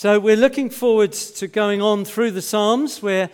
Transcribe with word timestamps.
So 0.00 0.18
we're 0.18 0.34
looking 0.34 0.70
forward 0.70 1.12
to 1.12 1.46
going 1.46 1.82
on 1.82 2.06
through 2.06 2.30
the 2.30 2.40
Psalms, 2.40 3.02
where 3.02 3.28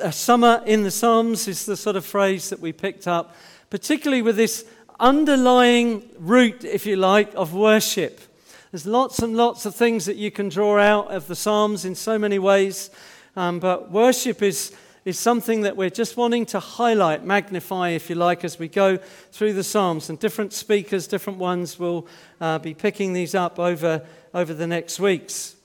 a 0.00 0.10
summer 0.10 0.62
in 0.64 0.84
the 0.84 0.90
Psalms 0.90 1.46
is 1.46 1.66
the 1.66 1.76
sort 1.76 1.96
of 1.96 2.06
phrase 2.06 2.48
that 2.48 2.60
we 2.60 2.72
picked 2.72 3.06
up, 3.06 3.36
particularly 3.68 4.22
with 4.22 4.36
this 4.36 4.64
underlying 4.98 6.08
root, 6.18 6.64
if 6.64 6.86
you 6.86 6.96
like, 6.96 7.34
of 7.34 7.52
worship. 7.52 8.22
There's 8.70 8.86
lots 8.86 9.18
and 9.18 9.36
lots 9.36 9.66
of 9.66 9.74
things 9.74 10.06
that 10.06 10.16
you 10.16 10.30
can 10.30 10.48
draw 10.48 10.78
out 10.78 11.10
of 11.12 11.26
the 11.26 11.36
Psalms 11.36 11.84
in 11.84 11.94
so 11.94 12.18
many 12.18 12.38
ways, 12.38 12.88
um, 13.36 13.60
but 13.60 13.90
worship 13.90 14.40
is, 14.40 14.74
is 15.04 15.18
something 15.18 15.60
that 15.60 15.76
we're 15.76 15.90
just 15.90 16.16
wanting 16.16 16.46
to 16.46 16.58
highlight, 16.58 17.22
magnify, 17.22 17.90
if 17.90 18.08
you 18.08 18.16
like, 18.16 18.44
as 18.44 18.58
we 18.58 18.66
go 18.66 18.96
through 19.30 19.52
the 19.52 19.62
Psalms. 19.62 20.08
And 20.08 20.18
different 20.18 20.54
speakers, 20.54 21.06
different 21.06 21.38
ones, 21.38 21.78
will 21.78 22.06
uh, 22.40 22.60
be 22.60 22.72
picking 22.72 23.12
these 23.12 23.34
up 23.34 23.58
over, 23.58 24.06
over 24.32 24.54
the 24.54 24.66
next 24.66 24.98
weeks. 24.98 25.56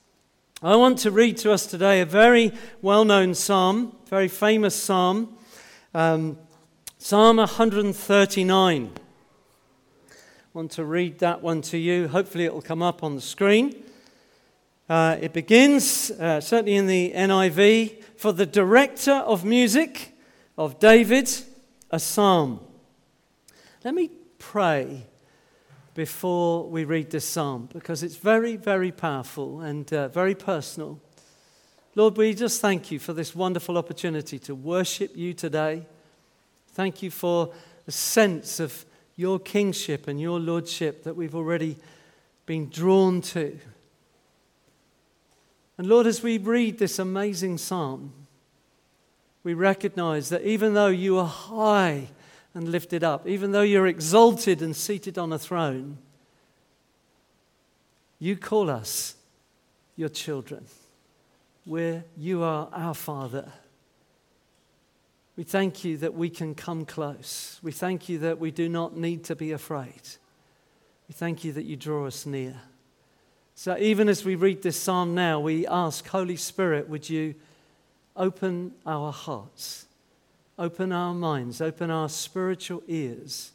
I 0.59 0.75
want 0.75 0.97
to 0.99 1.11
read 1.11 1.37
to 1.37 1.51
us 1.51 1.67
today 1.67 2.01
a 2.01 2.05
very 2.05 2.51
well 2.81 3.05
known 3.05 3.35
psalm, 3.35 3.95
very 4.09 4.27
famous 4.27 4.73
psalm, 4.73 5.37
um, 5.93 6.39
Psalm 6.97 7.37
139. 7.37 8.91
I 10.09 10.13
want 10.53 10.71
to 10.71 10.83
read 10.83 11.19
that 11.19 11.43
one 11.43 11.61
to 11.61 11.77
you. 11.77 12.07
Hopefully, 12.07 12.45
it 12.45 12.53
will 12.55 12.63
come 12.63 12.81
up 12.81 13.03
on 13.03 13.13
the 13.13 13.21
screen. 13.21 13.83
Uh, 14.89 15.17
it 15.21 15.31
begins, 15.31 16.09
uh, 16.09 16.41
certainly 16.41 16.73
in 16.73 16.87
the 16.87 17.13
NIV, 17.15 18.01
for 18.15 18.31
the 18.31 18.47
director 18.47 19.13
of 19.13 19.45
music 19.45 20.17
of 20.57 20.79
David, 20.79 21.29
a 21.91 21.99
psalm. 21.99 22.61
Let 23.83 23.93
me 23.93 24.09
pray 24.39 25.05
before 25.97 26.69
we 26.69 26.85
read 26.85 27.09
this 27.09 27.25
psalm 27.25 27.67
because 27.73 28.03
it's 28.03 28.17
very, 28.17 28.55
very 28.55 28.91
powerful 28.91 29.61
and 29.61 29.91
uh, 29.91 30.07
very 30.09 30.35
personal. 30.35 31.01
Lord, 31.95 32.17
we 32.17 32.35
just 32.35 32.61
thank 32.61 32.91
you 32.91 32.99
for 32.99 33.13
this 33.13 33.33
wonderful 33.33 33.79
opportunity 33.79 34.37
to 34.37 34.53
worship 34.53 35.17
you 35.17 35.33
today. 35.33 35.87
Thank 36.73 37.01
you 37.01 37.09
for 37.09 37.51
the 37.87 37.91
sense 37.91 38.59
of 38.59 38.85
your 39.15 39.39
kingship 39.39 40.07
and 40.07 40.21
your 40.21 40.39
lordship 40.39 41.03
that 41.03 41.15
we've 41.15 41.33
already 41.33 41.77
been 42.45 42.69
drawn 42.69 43.19
to. 43.21 43.57
And 45.79 45.87
Lord, 45.87 46.05
as 46.05 46.21
we 46.21 46.37
read 46.37 46.77
this 46.77 46.99
amazing 46.99 47.57
psalm, 47.57 48.13
we 49.43 49.55
recognize 49.55 50.29
that 50.29 50.43
even 50.43 50.75
though 50.75 50.87
you 50.87 51.17
are 51.17 51.25
high 51.25 52.09
and 52.57 52.69
lifted 52.69 53.03
up, 53.03 53.27
even 53.27 53.51
though 53.51 53.61
you're 53.61 53.85
exalted 53.85 54.63
and 54.63 54.75
seated 54.75 55.15
on 55.19 55.31
a 55.31 55.37
throne, 55.37 55.99
you 58.17 58.35
call 58.35 58.67
us 58.67 59.15
your 59.95 60.09
children, 60.09 60.65
where 61.65 62.03
you 62.17 62.41
are 62.41 62.67
our 62.73 62.95
Father. 62.95 63.51
We 65.35 65.43
thank 65.43 65.83
you 65.83 65.97
that 65.97 66.15
we 66.15 66.31
can 66.31 66.55
come 66.55 66.83
close. 66.83 67.59
We 67.61 67.71
thank 67.71 68.09
you 68.09 68.17
that 68.19 68.39
we 68.39 68.49
do 68.49 68.67
not 68.67 68.97
need 68.97 69.23
to 69.25 69.35
be 69.35 69.51
afraid. 69.51 70.01
We 71.07 71.13
thank 71.13 71.43
you 71.43 71.53
that 71.53 71.65
you 71.65 71.75
draw 71.75 72.07
us 72.07 72.25
near. 72.25 72.59
So, 73.53 73.77
even 73.77 74.09
as 74.09 74.25
we 74.25 74.33
read 74.33 74.63
this 74.63 74.79
psalm 74.79 75.13
now, 75.13 75.39
we 75.39 75.67
ask, 75.67 76.07
Holy 76.07 76.37
Spirit, 76.37 76.89
would 76.89 77.07
you 77.07 77.35
open 78.15 78.73
our 78.83 79.11
hearts? 79.11 79.86
Open 80.59 80.91
our 80.91 81.13
minds, 81.13 81.61
open 81.61 81.91
our 81.91 82.09
spiritual 82.09 82.81
ears 82.87 83.51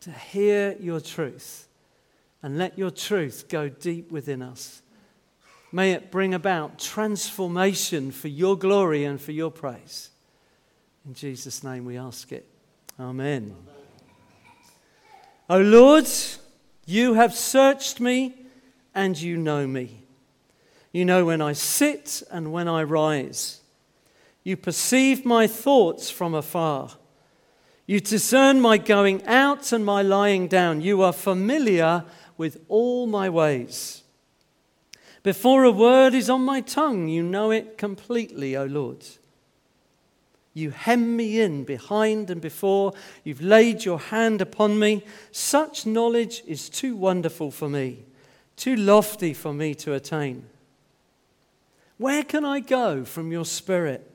to 0.00 0.10
hear 0.10 0.76
your 0.80 1.00
truth 1.00 1.68
and 2.42 2.56
let 2.56 2.78
your 2.78 2.90
truth 2.90 3.46
go 3.48 3.68
deep 3.68 4.10
within 4.10 4.42
us. 4.42 4.82
May 5.72 5.92
it 5.92 6.10
bring 6.10 6.32
about 6.32 6.78
transformation 6.78 8.10
for 8.10 8.28
your 8.28 8.56
glory 8.56 9.04
and 9.04 9.20
for 9.20 9.32
your 9.32 9.50
praise. 9.50 10.10
In 11.06 11.14
Jesus' 11.14 11.62
name 11.62 11.84
we 11.84 11.98
ask 11.98 12.32
it. 12.32 12.48
Amen. 12.98 13.54
O 15.50 15.60
Lord, 15.60 16.06
you 16.86 17.14
have 17.14 17.34
searched 17.34 18.00
me 18.00 18.34
and 18.94 19.20
you 19.20 19.36
know 19.36 19.66
me. 19.66 20.04
You 20.92 21.04
know 21.04 21.24
when 21.26 21.42
I 21.42 21.52
sit 21.52 22.22
and 22.30 22.52
when 22.52 22.66
I 22.68 22.82
rise. 22.82 23.60
You 24.48 24.56
perceive 24.56 25.26
my 25.26 25.46
thoughts 25.46 26.08
from 26.08 26.34
afar. 26.34 26.92
You 27.84 28.00
discern 28.00 28.62
my 28.62 28.78
going 28.78 29.22
out 29.26 29.72
and 29.72 29.84
my 29.84 30.00
lying 30.00 30.48
down. 30.48 30.80
You 30.80 31.02
are 31.02 31.12
familiar 31.12 32.06
with 32.38 32.58
all 32.66 33.06
my 33.06 33.28
ways. 33.28 34.04
Before 35.22 35.64
a 35.64 35.70
word 35.70 36.14
is 36.14 36.30
on 36.30 36.46
my 36.46 36.62
tongue, 36.62 37.08
you 37.08 37.22
know 37.22 37.50
it 37.50 37.76
completely, 37.76 38.56
O 38.56 38.64
Lord. 38.64 39.04
You 40.54 40.70
hem 40.70 41.14
me 41.14 41.42
in 41.42 41.64
behind 41.64 42.30
and 42.30 42.40
before. 42.40 42.94
You've 43.24 43.42
laid 43.42 43.84
your 43.84 43.98
hand 43.98 44.40
upon 44.40 44.78
me. 44.78 45.04
Such 45.30 45.84
knowledge 45.84 46.42
is 46.46 46.70
too 46.70 46.96
wonderful 46.96 47.50
for 47.50 47.68
me, 47.68 48.06
too 48.56 48.76
lofty 48.76 49.34
for 49.34 49.52
me 49.52 49.74
to 49.74 49.92
attain. 49.92 50.46
Where 51.98 52.24
can 52.24 52.46
I 52.46 52.60
go 52.60 53.04
from 53.04 53.30
your 53.30 53.44
spirit? 53.44 54.14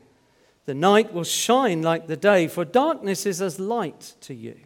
The 0.65 0.73
night 0.73 1.13
will 1.13 1.23
shine 1.23 1.81
like 1.81 2.07
the 2.07 2.17
day, 2.17 2.47
for 2.47 2.65
darkness 2.65 3.25
is 3.25 3.41
as 3.41 3.59
light 3.59 4.13
to 4.21 4.33
you. 4.33 4.57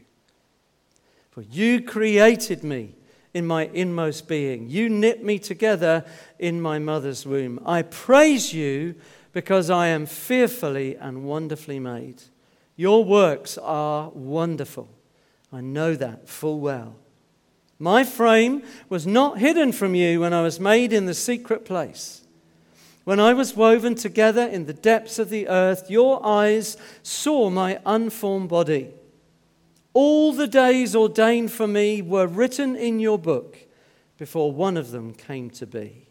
For 1.32 1.42
you 1.42 1.82
created 1.82 2.64
me 2.64 2.96
in 3.34 3.46
my 3.46 3.70
inmost 3.74 4.28
being, 4.28 4.70
you 4.70 4.90
knit 4.90 5.24
me 5.24 5.40
together 5.40 6.06
in 6.40 6.62
my 6.62 6.80
mother's 6.80 7.26
womb. 7.26 7.60
I 7.66 7.82
praise 7.82 8.54
you 8.54 8.96
because 9.34 9.70
I 9.70 9.88
am 9.88 10.06
fearfully 10.06 10.96
and 10.96 11.26
wonderfully 11.26 11.80
made. 11.80 12.24
Your 12.78 13.04
works 13.04 13.58
are 13.58 14.10
wonderful. 14.10 14.90
I 15.52 15.62
know 15.62 15.96
that 15.96 16.28
full 16.28 16.60
well. 16.60 16.96
My 17.80 18.04
frame 18.04 18.64
was 18.88 19.06
not 19.06 19.40
hidden 19.40 19.72
from 19.74 19.96
you 19.96 20.22
when 20.22 20.34
I 20.34 20.42
was 20.42 20.60
made 20.60 20.94
in 20.94 21.06
the 21.06 21.14
secret 21.14 21.66
place. 21.66 22.25
When 23.06 23.20
I 23.20 23.34
was 23.34 23.56
woven 23.56 23.94
together 23.94 24.46
in 24.46 24.66
the 24.66 24.74
depths 24.74 25.20
of 25.20 25.30
the 25.30 25.48
earth, 25.48 25.90
your 25.92 26.26
eyes 26.26 26.76
saw 27.04 27.52
my 27.52 27.80
unformed 27.86 28.50
body. 28.50 28.94
All 29.94 30.34
the 30.34 30.48
days 30.48 30.96
ordained 30.96 31.52
for 31.52 31.68
me 31.68 32.02
were 32.02 32.28
written 32.28 32.76
in 32.76 33.00
your 33.00 33.20
book 33.20 33.60
before 34.18 34.52
one 34.52 34.76
of 34.76 34.90
them 34.90 35.14
came 35.14 35.52
to 35.52 35.68
be. 35.68 36.08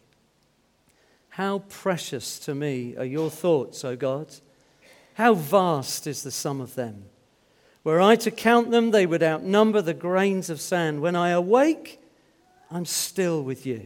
How 1.29 1.59
precious 1.67 2.39
to 2.39 2.55
me 2.55 2.95
are 2.95 3.05
your 3.05 3.29
thoughts, 3.29 3.83
O 3.83 3.97
God! 3.97 4.33
How 5.15 5.33
vast 5.33 6.07
is 6.07 6.23
the 6.23 6.31
sum 6.31 6.61
of 6.61 6.75
them! 6.75 7.05
Were 7.83 7.99
I 7.99 8.15
to 8.15 8.31
count 8.31 8.71
them, 8.71 8.91
they 8.91 9.05
would 9.05 9.21
outnumber 9.21 9.81
the 9.81 9.93
grains 9.93 10.49
of 10.49 10.61
sand. 10.61 11.01
When 11.01 11.15
I 11.15 11.29
awake, 11.31 12.01
I'm 12.71 12.85
still 12.85 13.43
with 13.43 13.65
you. 13.65 13.85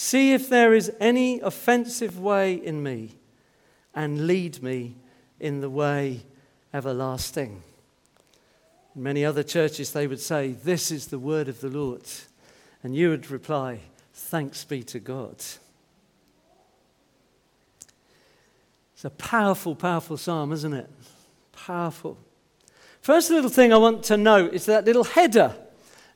See 0.00 0.32
if 0.32 0.48
there 0.48 0.74
is 0.74 0.92
any 1.00 1.40
offensive 1.40 2.20
way 2.20 2.54
in 2.54 2.84
me, 2.84 3.16
and 3.92 4.28
lead 4.28 4.62
me 4.62 4.94
in 5.40 5.60
the 5.60 5.68
way 5.68 6.22
everlasting. 6.72 7.64
In 8.94 9.02
many 9.02 9.24
other 9.24 9.42
churches, 9.42 9.90
they 9.90 10.06
would 10.06 10.20
say, 10.20 10.52
This 10.52 10.92
is 10.92 11.08
the 11.08 11.18
word 11.18 11.48
of 11.48 11.60
the 11.60 11.68
Lord. 11.68 12.04
And 12.84 12.94
you 12.94 13.10
would 13.10 13.28
reply, 13.28 13.80
Thanks 14.14 14.62
be 14.62 14.84
to 14.84 15.00
God. 15.00 15.34
It's 18.94 19.04
a 19.04 19.10
powerful, 19.10 19.74
powerful 19.74 20.16
psalm, 20.16 20.52
isn't 20.52 20.74
it? 20.74 20.88
Powerful. 21.50 22.16
First 23.00 23.30
little 23.30 23.50
thing 23.50 23.72
I 23.72 23.78
want 23.78 24.04
to 24.04 24.16
note 24.16 24.54
is 24.54 24.64
that 24.66 24.84
little 24.84 25.02
header 25.02 25.56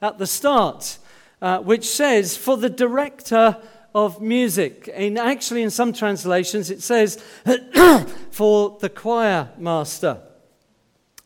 at 0.00 0.18
the 0.18 0.26
start, 0.28 0.98
uh, 1.42 1.58
which 1.58 1.86
says, 1.86 2.36
For 2.36 2.56
the 2.56 2.70
director 2.70 3.58
of 3.94 4.22
music. 4.22 4.88
In, 4.88 5.18
actually, 5.18 5.62
in 5.62 5.70
some 5.70 5.92
translations, 5.92 6.70
it 6.70 6.80
says, 6.80 7.22
For 8.30 8.78
the 8.80 8.88
choir 8.88 9.50
master. 9.58 10.22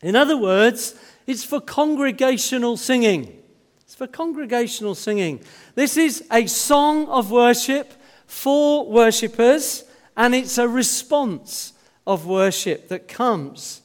In 0.01 0.15
other 0.15 0.35
words, 0.35 0.95
it's 1.25 1.43
for 1.43 1.61
congregational 1.61 2.77
singing. 2.77 3.41
It's 3.81 3.95
for 3.95 4.07
congregational 4.07 4.95
singing. 4.95 5.41
This 5.75 5.97
is 5.97 6.23
a 6.31 6.47
song 6.47 7.07
of 7.07 7.31
worship 7.31 7.93
for 8.25 8.85
worshippers, 8.89 9.83
and 10.15 10.35
it's 10.35 10.57
a 10.57 10.67
response 10.67 11.73
of 12.05 12.25
worship 12.25 12.89
that 12.89 13.07
comes. 13.07 13.81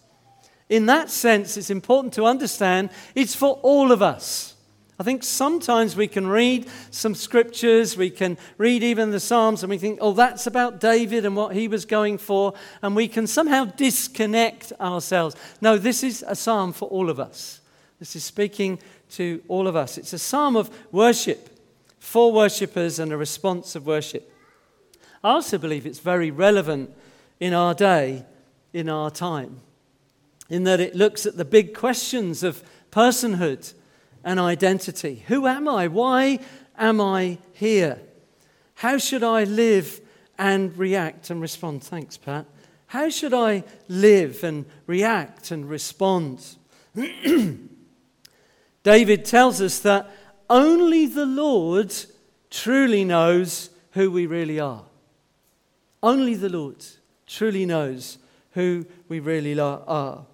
In 0.68 0.86
that 0.86 1.10
sense, 1.10 1.56
it's 1.56 1.70
important 1.70 2.14
to 2.14 2.24
understand 2.24 2.90
it's 3.14 3.34
for 3.34 3.60
all 3.62 3.92
of 3.92 4.02
us. 4.02 4.51
I 5.02 5.04
think 5.04 5.24
sometimes 5.24 5.96
we 5.96 6.06
can 6.06 6.28
read 6.28 6.68
some 6.92 7.16
scriptures, 7.16 7.96
we 7.96 8.08
can 8.08 8.38
read 8.56 8.84
even 8.84 9.10
the 9.10 9.18
Psalms, 9.18 9.64
and 9.64 9.70
we 9.70 9.76
think, 9.76 9.98
oh, 10.00 10.12
that's 10.12 10.46
about 10.46 10.78
David 10.78 11.26
and 11.26 11.34
what 11.34 11.56
he 11.56 11.66
was 11.66 11.84
going 11.84 12.18
for, 12.18 12.54
and 12.82 12.94
we 12.94 13.08
can 13.08 13.26
somehow 13.26 13.64
disconnect 13.64 14.72
ourselves. 14.80 15.34
No, 15.60 15.76
this 15.76 16.04
is 16.04 16.24
a 16.28 16.36
psalm 16.36 16.72
for 16.72 16.86
all 16.86 17.10
of 17.10 17.18
us. 17.18 17.60
This 17.98 18.14
is 18.14 18.22
speaking 18.22 18.78
to 19.14 19.42
all 19.48 19.66
of 19.66 19.74
us. 19.74 19.98
It's 19.98 20.12
a 20.12 20.20
psalm 20.20 20.54
of 20.54 20.70
worship 20.92 21.58
for 21.98 22.30
worshippers 22.30 23.00
and 23.00 23.10
a 23.10 23.16
response 23.16 23.74
of 23.74 23.84
worship. 23.84 24.32
I 25.24 25.30
also 25.30 25.58
believe 25.58 25.84
it's 25.84 25.98
very 25.98 26.30
relevant 26.30 26.94
in 27.40 27.54
our 27.54 27.74
day, 27.74 28.24
in 28.72 28.88
our 28.88 29.10
time, 29.10 29.62
in 30.48 30.62
that 30.62 30.78
it 30.78 30.94
looks 30.94 31.26
at 31.26 31.36
the 31.36 31.44
big 31.44 31.74
questions 31.74 32.44
of 32.44 32.62
personhood 32.92 33.74
and 34.24 34.38
identity. 34.40 35.24
Who 35.28 35.46
am 35.46 35.68
I? 35.68 35.88
Why 35.88 36.38
am 36.78 37.00
I 37.00 37.38
here? 37.52 38.00
How 38.74 38.98
should 38.98 39.22
I 39.22 39.44
live 39.44 40.00
and 40.38 40.76
react 40.76 41.30
and 41.30 41.40
respond? 41.40 41.84
Thanks, 41.84 42.16
Pat. 42.16 42.46
How 42.86 43.08
should 43.08 43.32
I 43.32 43.64
live 43.88 44.44
and 44.44 44.66
react 44.86 45.50
and 45.50 45.68
respond? 45.68 46.56
David 48.82 49.24
tells 49.24 49.60
us 49.60 49.78
that 49.80 50.10
only 50.50 51.06
the 51.06 51.26
Lord 51.26 51.94
truly 52.50 53.04
knows 53.04 53.70
who 53.92 54.10
we 54.10 54.26
really 54.26 54.60
are. 54.60 54.84
Only 56.02 56.34
the 56.34 56.48
Lord 56.48 56.84
truly 57.26 57.64
knows 57.64 58.18
who 58.52 58.84
we 59.08 59.20
really 59.20 59.58
are. 59.58 60.26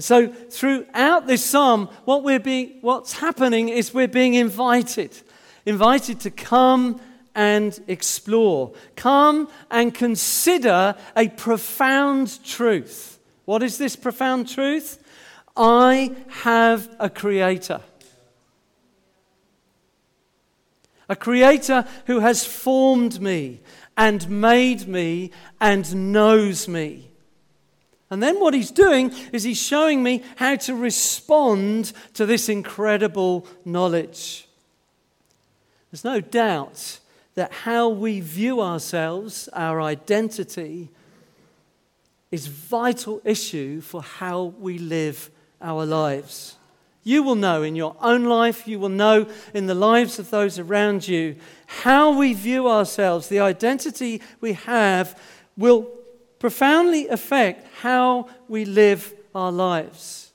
And 0.00 0.04
so, 0.06 0.28
throughout 0.28 1.26
this 1.26 1.44
psalm, 1.44 1.90
what 2.06 2.24
we're 2.24 2.40
being, 2.40 2.78
what's 2.80 3.12
happening 3.12 3.68
is 3.68 3.92
we're 3.92 4.08
being 4.08 4.32
invited, 4.32 5.14
invited 5.66 6.20
to 6.20 6.30
come 6.30 7.02
and 7.34 7.78
explore, 7.86 8.72
come 8.96 9.50
and 9.70 9.92
consider 9.92 10.94
a 11.14 11.28
profound 11.28 12.42
truth. 12.42 13.18
What 13.44 13.62
is 13.62 13.76
this 13.76 13.94
profound 13.94 14.48
truth? 14.48 15.04
I 15.54 16.16
have 16.28 16.88
a 16.98 17.10
creator. 17.10 17.82
A 21.10 21.16
creator 21.16 21.84
who 22.06 22.20
has 22.20 22.46
formed 22.46 23.20
me 23.20 23.60
and 23.98 24.30
made 24.30 24.88
me 24.88 25.30
and 25.60 26.10
knows 26.10 26.68
me. 26.68 27.09
And 28.10 28.20
then 28.20 28.40
what 28.40 28.54
he's 28.54 28.72
doing 28.72 29.14
is 29.32 29.44
he's 29.44 29.62
showing 29.62 30.02
me 30.02 30.24
how 30.36 30.56
to 30.56 30.74
respond 30.74 31.92
to 32.14 32.26
this 32.26 32.48
incredible 32.48 33.46
knowledge. 33.64 34.48
There's 35.90 36.04
no 36.04 36.20
doubt 36.20 36.98
that 37.36 37.52
how 37.52 37.88
we 37.88 38.20
view 38.20 38.60
ourselves, 38.60 39.48
our 39.52 39.80
identity, 39.80 40.90
is 42.30 42.48
vital 42.48 43.20
issue 43.24 43.80
for 43.80 44.02
how 44.02 44.54
we 44.58 44.78
live 44.78 45.30
our 45.60 45.86
lives. 45.86 46.56
You 47.02 47.22
will 47.22 47.34
know 47.34 47.62
in 47.62 47.76
your 47.76 47.96
own 48.00 48.24
life, 48.24 48.68
you 48.68 48.78
will 48.78 48.90
know 48.90 49.26
in 49.54 49.66
the 49.66 49.74
lives 49.74 50.18
of 50.18 50.30
those 50.30 50.58
around 50.58 51.08
you, 51.08 51.36
how 51.66 52.16
we 52.16 52.34
view 52.34 52.68
ourselves, 52.68 53.28
the 53.28 53.40
identity 53.40 54.20
we 54.40 54.52
have, 54.52 55.18
will 55.56 55.88
profoundly 56.40 57.06
affect 57.06 57.64
how 57.82 58.28
we 58.48 58.64
live 58.64 59.14
our 59.32 59.52
lives. 59.52 60.32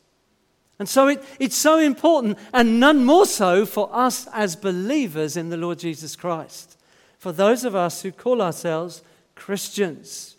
And 0.79 0.87
so 0.87 1.07
it, 1.07 1.23
it's 1.39 1.57
so 1.57 1.79
important, 1.79 2.37
and 2.53 2.79
none 2.79 3.03
more 3.03 3.25
so 3.25 3.65
for 3.65 3.89
us 3.91 4.27
as 4.31 4.55
believers 4.55 5.35
in 5.35 5.49
the 5.49 5.57
Lord 5.57 5.79
Jesus 5.79 6.15
Christ, 6.15 6.77
for 7.17 7.33
those 7.33 7.65
of 7.65 7.75
us 7.75 8.01
who 8.01 8.11
call 8.11 8.41
ourselves 8.41 9.01
Christians. 9.35 10.35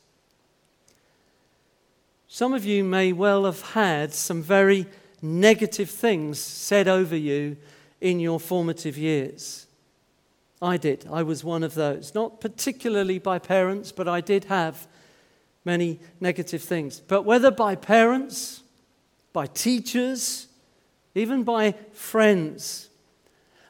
Some 2.28 2.54
of 2.54 2.64
you 2.64 2.84
may 2.84 3.12
well 3.12 3.44
have 3.44 3.62
had 3.62 4.12
some 4.12 4.42
very 4.42 4.86
negative 5.20 5.90
things 5.90 6.38
said 6.38 6.86
over 6.86 7.16
you 7.16 7.56
in 8.00 8.20
your 8.20 8.38
formative 8.38 8.96
years. 8.98 9.66
I 10.60 10.76
did. 10.76 11.06
I 11.10 11.22
was 11.22 11.42
one 11.42 11.62
of 11.62 11.74
those. 11.74 12.14
Not 12.14 12.40
particularly 12.40 13.18
by 13.18 13.38
parents, 13.38 13.90
but 13.90 14.06
I 14.06 14.20
did 14.20 14.44
have 14.44 14.86
many 15.66 15.98
negative 16.20 16.62
things. 16.62 17.00
But 17.00 17.22
whether 17.24 17.50
by 17.50 17.74
parents, 17.74 18.62
by 19.32 19.46
teachers, 19.46 20.46
even 21.14 21.42
by 21.42 21.74
friends, 21.92 22.88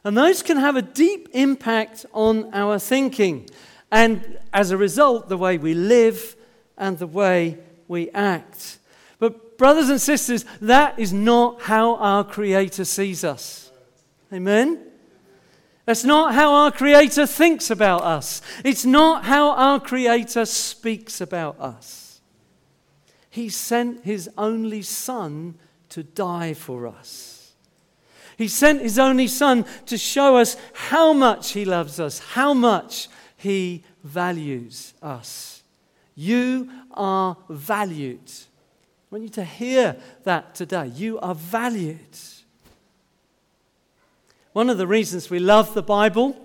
and 0.03 0.15
those 0.15 0.41
can 0.41 0.57
have 0.57 0.77
a 0.77 0.81
deep 0.81 1.27
impact 1.33 2.05
on 2.13 2.53
our 2.53 2.79
thinking, 2.79 3.49
and 3.91 4.37
as 4.53 4.71
a 4.71 4.77
result, 4.77 5.27
the 5.27 5.37
way 5.37 5.57
we 5.57 5.73
live 5.73 6.37
and 6.77 6.97
the 6.97 7.07
way 7.07 7.57
we 7.87 8.09
act. 8.11 8.77
But, 9.19 9.57
brothers 9.57 9.89
and 9.89 9.99
sisters, 9.99 10.45
that 10.61 10.99
is 10.99 11.11
not 11.11 11.63
how 11.63 11.95
our 11.95 12.23
Creator 12.23 12.85
sees 12.85 13.23
us. 13.23 13.71
Amen? 14.31 14.86
That's 15.87 16.03
not 16.03 16.33
how 16.33 16.53
our 16.53 16.71
Creator 16.71 17.27
thinks 17.27 17.71
about 17.71 18.03
us. 18.03 18.41
It's 18.65 18.83
not 18.83 19.23
how 19.23 19.51
our 19.51 19.79
Creator 19.79 20.45
speaks 20.45 21.21
about 21.21 21.57
us. 21.61 22.19
He 23.29 23.47
sent 23.47 24.03
His 24.03 24.29
only 24.37 24.81
Son 24.81 25.55
to 25.87 26.03
die 26.03 26.53
for 26.53 26.87
us. 26.87 27.53
He 28.37 28.49
sent 28.49 28.81
His 28.81 28.99
only 28.99 29.27
Son 29.27 29.63
to 29.85 29.97
show 29.97 30.35
us 30.35 30.57
how 30.73 31.13
much 31.13 31.51
He 31.51 31.63
loves 31.63 32.01
us, 32.01 32.19
how 32.19 32.53
much 32.53 33.07
He 33.37 33.85
values 34.03 34.93
us. 35.01 35.63
You 36.15 36.69
are 36.91 37.37
valued. 37.47 38.29
I 38.29 39.15
want 39.15 39.23
you 39.23 39.29
to 39.29 39.45
hear 39.45 39.95
that 40.25 40.53
today. 40.53 40.87
You 40.87 41.17
are 41.19 41.33
valued. 41.33 42.17
One 44.57 44.71
of 44.71 44.79
the 44.79 44.87
reasons 44.87 45.29
we 45.29 45.37
love 45.37 45.75
the 45.75 45.83
Bible, 45.83 46.35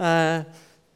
uh, 0.00 0.44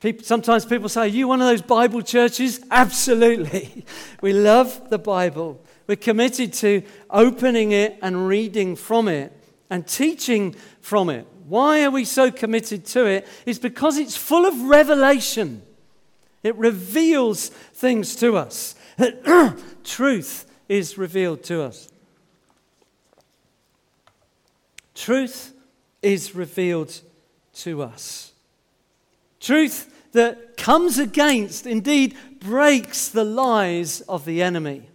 people, 0.00 0.24
sometimes 0.24 0.64
people 0.64 0.88
say, 0.88 1.02
Are 1.02 1.06
you 1.06 1.28
one 1.28 1.42
of 1.42 1.48
those 1.48 1.60
Bible 1.60 2.00
churches? 2.00 2.64
Absolutely. 2.70 3.84
we 4.22 4.32
love 4.32 4.88
the 4.88 4.96
Bible. 4.96 5.62
We're 5.86 5.96
committed 5.96 6.54
to 6.54 6.82
opening 7.10 7.72
it 7.72 7.98
and 8.00 8.26
reading 8.26 8.74
from 8.74 9.06
it 9.06 9.38
and 9.68 9.86
teaching 9.86 10.56
from 10.80 11.10
it. 11.10 11.26
Why 11.46 11.84
are 11.84 11.90
we 11.90 12.06
so 12.06 12.30
committed 12.30 12.86
to 12.86 13.04
it? 13.04 13.28
It's 13.44 13.58
because 13.58 13.98
it's 13.98 14.16
full 14.16 14.46
of 14.46 14.58
revelation. 14.62 15.60
It 16.42 16.56
reveals 16.56 17.50
things 17.50 18.16
to 18.16 18.38
us. 18.38 18.76
Truth 19.84 20.50
is 20.70 20.96
revealed 20.96 21.42
to 21.42 21.64
us. 21.64 21.92
Truth 24.94 25.52
is 26.02 26.34
revealed 26.34 27.00
to 27.54 27.82
us. 27.82 28.32
Truth 29.40 30.12
that 30.12 30.56
comes 30.56 30.98
against, 30.98 31.66
indeed 31.66 32.16
breaks 32.40 33.08
the 33.08 33.24
lies 33.24 34.00
of 34.02 34.24
the 34.24 34.42
enemy. 34.42 34.88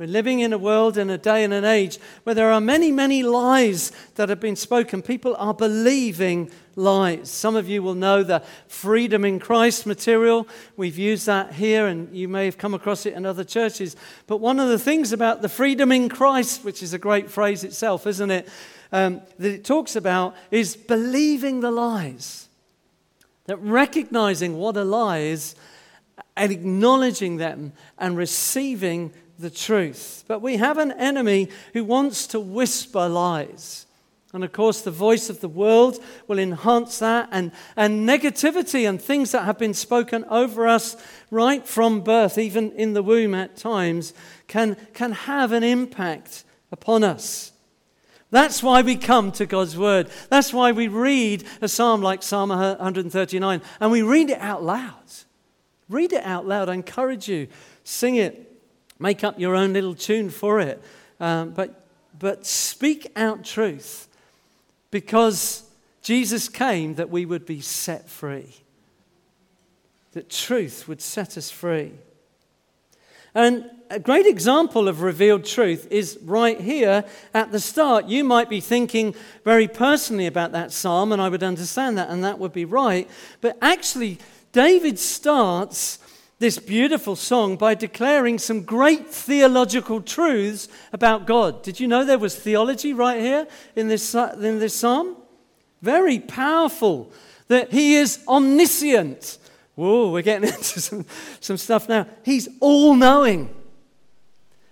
We're 0.00 0.06
living 0.06 0.40
in 0.40 0.54
a 0.54 0.58
world 0.58 0.96
in 0.96 1.10
a 1.10 1.18
day 1.18 1.44
and 1.44 1.52
an 1.52 1.66
age 1.66 1.98
where 2.22 2.34
there 2.34 2.50
are 2.50 2.60
many, 2.60 2.90
many 2.90 3.22
lies 3.22 3.92
that 4.14 4.30
have 4.30 4.40
been 4.40 4.56
spoken. 4.56 5.02
People 5.02 5.36
are 5.38 5.52
believing 5.52 6.50
lies. 6.74 7.30
Some 7.30 7.54
of 7.54 7.68
you 7.68 7.82
will 7.82 7.94
know 7.94 8.22
the 8.22 8.42
freedom 8.66 9.26
in 9.26 9.38
Christ 9.38 9.84
material. 9.84 10.48
We've 10.78 10.96
used 10.96 11.26
that 11.26 11.52
here, 11.52 11.86
and 11.86 12.16
you 12.16 12.28
may 12.28 12.46
have 12.46 12.56
come 12.56 12.72
across 12.72 13.04
it 13.04 13.12
in 13.12 13.26
other 13.26 13.44
churches. 13.44 13.94
But 14.26 14.38
one 14.38 14.58
of 14.58 14.70
the 14.70 14.78
things 14.78 15.12
about 15.12 15.42
the 15.42 15.50
freedom 15.50 15.92
in 15.92 16.08
Christ, 16.08 16.64
which 16.64 16.82
is 16.82 16.94
a 16.94 16.98
great 16.98 17.30
phrase 17.30 17.62
itself, 17.62 18.06
isn't 18.06 18.30
it? 18.30 18.48
Um, 18.92 19.20
that 19.38 19.52
it 19.52 19.64
talks 19.64 19.96
about 19.96 20.34
is 20.50 20.76
believing 20.76 21.60
the 21.60 21.70
lies. 21.70 22.48
That 23.46 23.56
recognizing 23.56 24.56
what 24.56 24.76
a 24.76 24.84
lie 24.84 25.18
is 25.18 25.54
and 26.36 26.52
acknowledging 26.52 27.36
them 27.36 27.72
and 27.98 28.16
receiving 28.16 29.12
the 29.38 29.50
truth. 29.50 30.24
But 30.28 30.42
we 30.42 30.58
have 30.58 30.78
an 30.78 30.92
enemy 30.92 31.48
who 31.72 31.84
wants 31.84 32.26
to 32.28 32.40
whisper 32.40 33.08
lies. 33.08 33.86
And 34.32 34.44
of 34.44 34.52
course, 34.52 34.82
the 34.82 34.92
voice 34.92 35.28
of 35.28 35.40
the 35.40 35.48
world 35.48 35.98
will 36.28 36.38
enhance 36.38 37.00
that, 37.00 37.28
and, 37.32 37.50
and 37.74 38.08
negativity 38.08 38.88
and 38.88 39.02
things 39.02 39.32
that 39.32 39.44
have 39.44 39.58
been 39.58 39.74
spoken 39.74 40.24
over 40.26 40.68
us 40.68 40.96
right 41.32 41.66
from 41.66 42.02
birth, 42.02 42.38
even 42.38 42.70
in 42.72 42.92
the 42.92 43.02
womb 43.02 43.34
at 43.34 43.56
times, 43.56 44.14
can, 44.46 44.76
can 44.94 45.12
have 45.12 45.50
an 45.50 45.64
impact 45.64 46.44
upon 46.70 47.02
us. 47.02 47.50
That's 48.30 48.62
why 48.62 48.82
we 48.82 48.96
come 48.96 49.32
to 49.32 49.46
God's 49.46 49.76
Word. 49.76 50.08
That's 50.28 50.52
why 50.52 50.72
we 50.72 50.88
read 50.88 51.44
a 51.60 51.68
psalm 51.68 52.00
like 52.00 52.22
Psalm 52.22 52.50
139 52.50 53.62
and 53.80 53.90
we 53.90 54.02
read 54.02 54.30
it 54.30 54.38
out 54.38 54.62
loud. 54.62 54.94
Read 55.88 56.12
it 56.12 56.24
out 56.24 56.46
loud. 56.46 56.68
I 56.68 56.74
encourage 56.74 57.28
you. 57.28 57.48
Sing 57.82 58.14
it. 58.14 58.46
Make 59.00 59.24
up 59.24 59.40
your 59.40 59.56
own 59.56 59.72
little 59.72 59.94
tune 59.94 60.30
for 60.30 60.60
it. 60.60 60.80
Um, 61.18 61.50
but, 61.50 61.84
but 62.18 62.46
speak 62.46 63.10
out 63.16 63.44
truth 63.44 64.08
because 64.90 65.64
Jesus 66.02 66.48
came 66.48 66.94
that 66.94 67.10
we 67.10 67.26
would 67.26 67.44
be 67.44 67.60
set 67.60 68.08
free, 68.08 68.54
that 70.12 70.30
truth 70.30 70.86
would 70.86 71.02
set 71.02 71.36
us 71.36 71.50
free. 71.50 71.92
And 73.34 73.70
a 73.90 73.98
great 73.98 74.26
example 74.26 74.88
of 74.88 75.02
revealed 75.02 75.44
truth 75.44 75.88
is 75.90 76.18
right 76.22 76.60
here 76.60 77.04
at 77.34 77.50
the 77.50 77.58
start. 77.58 78.06
You 78.06 78.22
might 78.22 78.48
be 78.48 78.60
thinking 78.60 79.14
very 79.44 79.66
personally 79.66 80.26
about 80.26 80.52
that 80.52 80.72
psalm, 80.72 81.12
and 81.12 81.20
I 81.20 81.28
would 81.28 81.42
understand 81.42 81.98
that, 81.98 82.08
and 82.08 82.22
that 82.22 82.38
would 82.38 82.52
be 82.52 82.64
right. 82.64 83.08
But 83.40 83.58
actually, 83.60 84.18
David 84.52 84.98
starts 84.98 85.98
this 86.38 86.58
beautiful 86.58 87.16
song 87.16 87.56
by 87.56 87.74
declaring 87.74 88.38
some 88.38 88.62
great 88.62 89.08
theological 89.08 90.00
truths 90.00 90.68
about 90.92 91.26
God. 91.26 91.62
Did 91.62 91.80
you 91.80 91.86
know 91.86 92.04
there 92.04 92.18
was 92.18 92.34
theology 92.34 92.94
right 92.94 93.20
here 93.20 93.46
in 93.76 93.88
this, 93.88 94.14
in 94.14 94.58
this 94.58 94.74
psalm? 94.74 95.16
Very 95.82 96.18
powerful. 96.18 97.12
That 97.48 97.72
he 97.72 97.96
is 97.96 98.24
omniscient. 98.28 99.38
Whoa, 99.80 100.10
we're 100.10 100.20
getting 100.20 100.46
into 100.52 100.78
some, 100.78 101.06
some 101.40 101.56
stuff 101.56 101.88
now. 101.88 102.06
He's 102.22 102.50
all 102.60 102.94
knowing. 102.94 103.48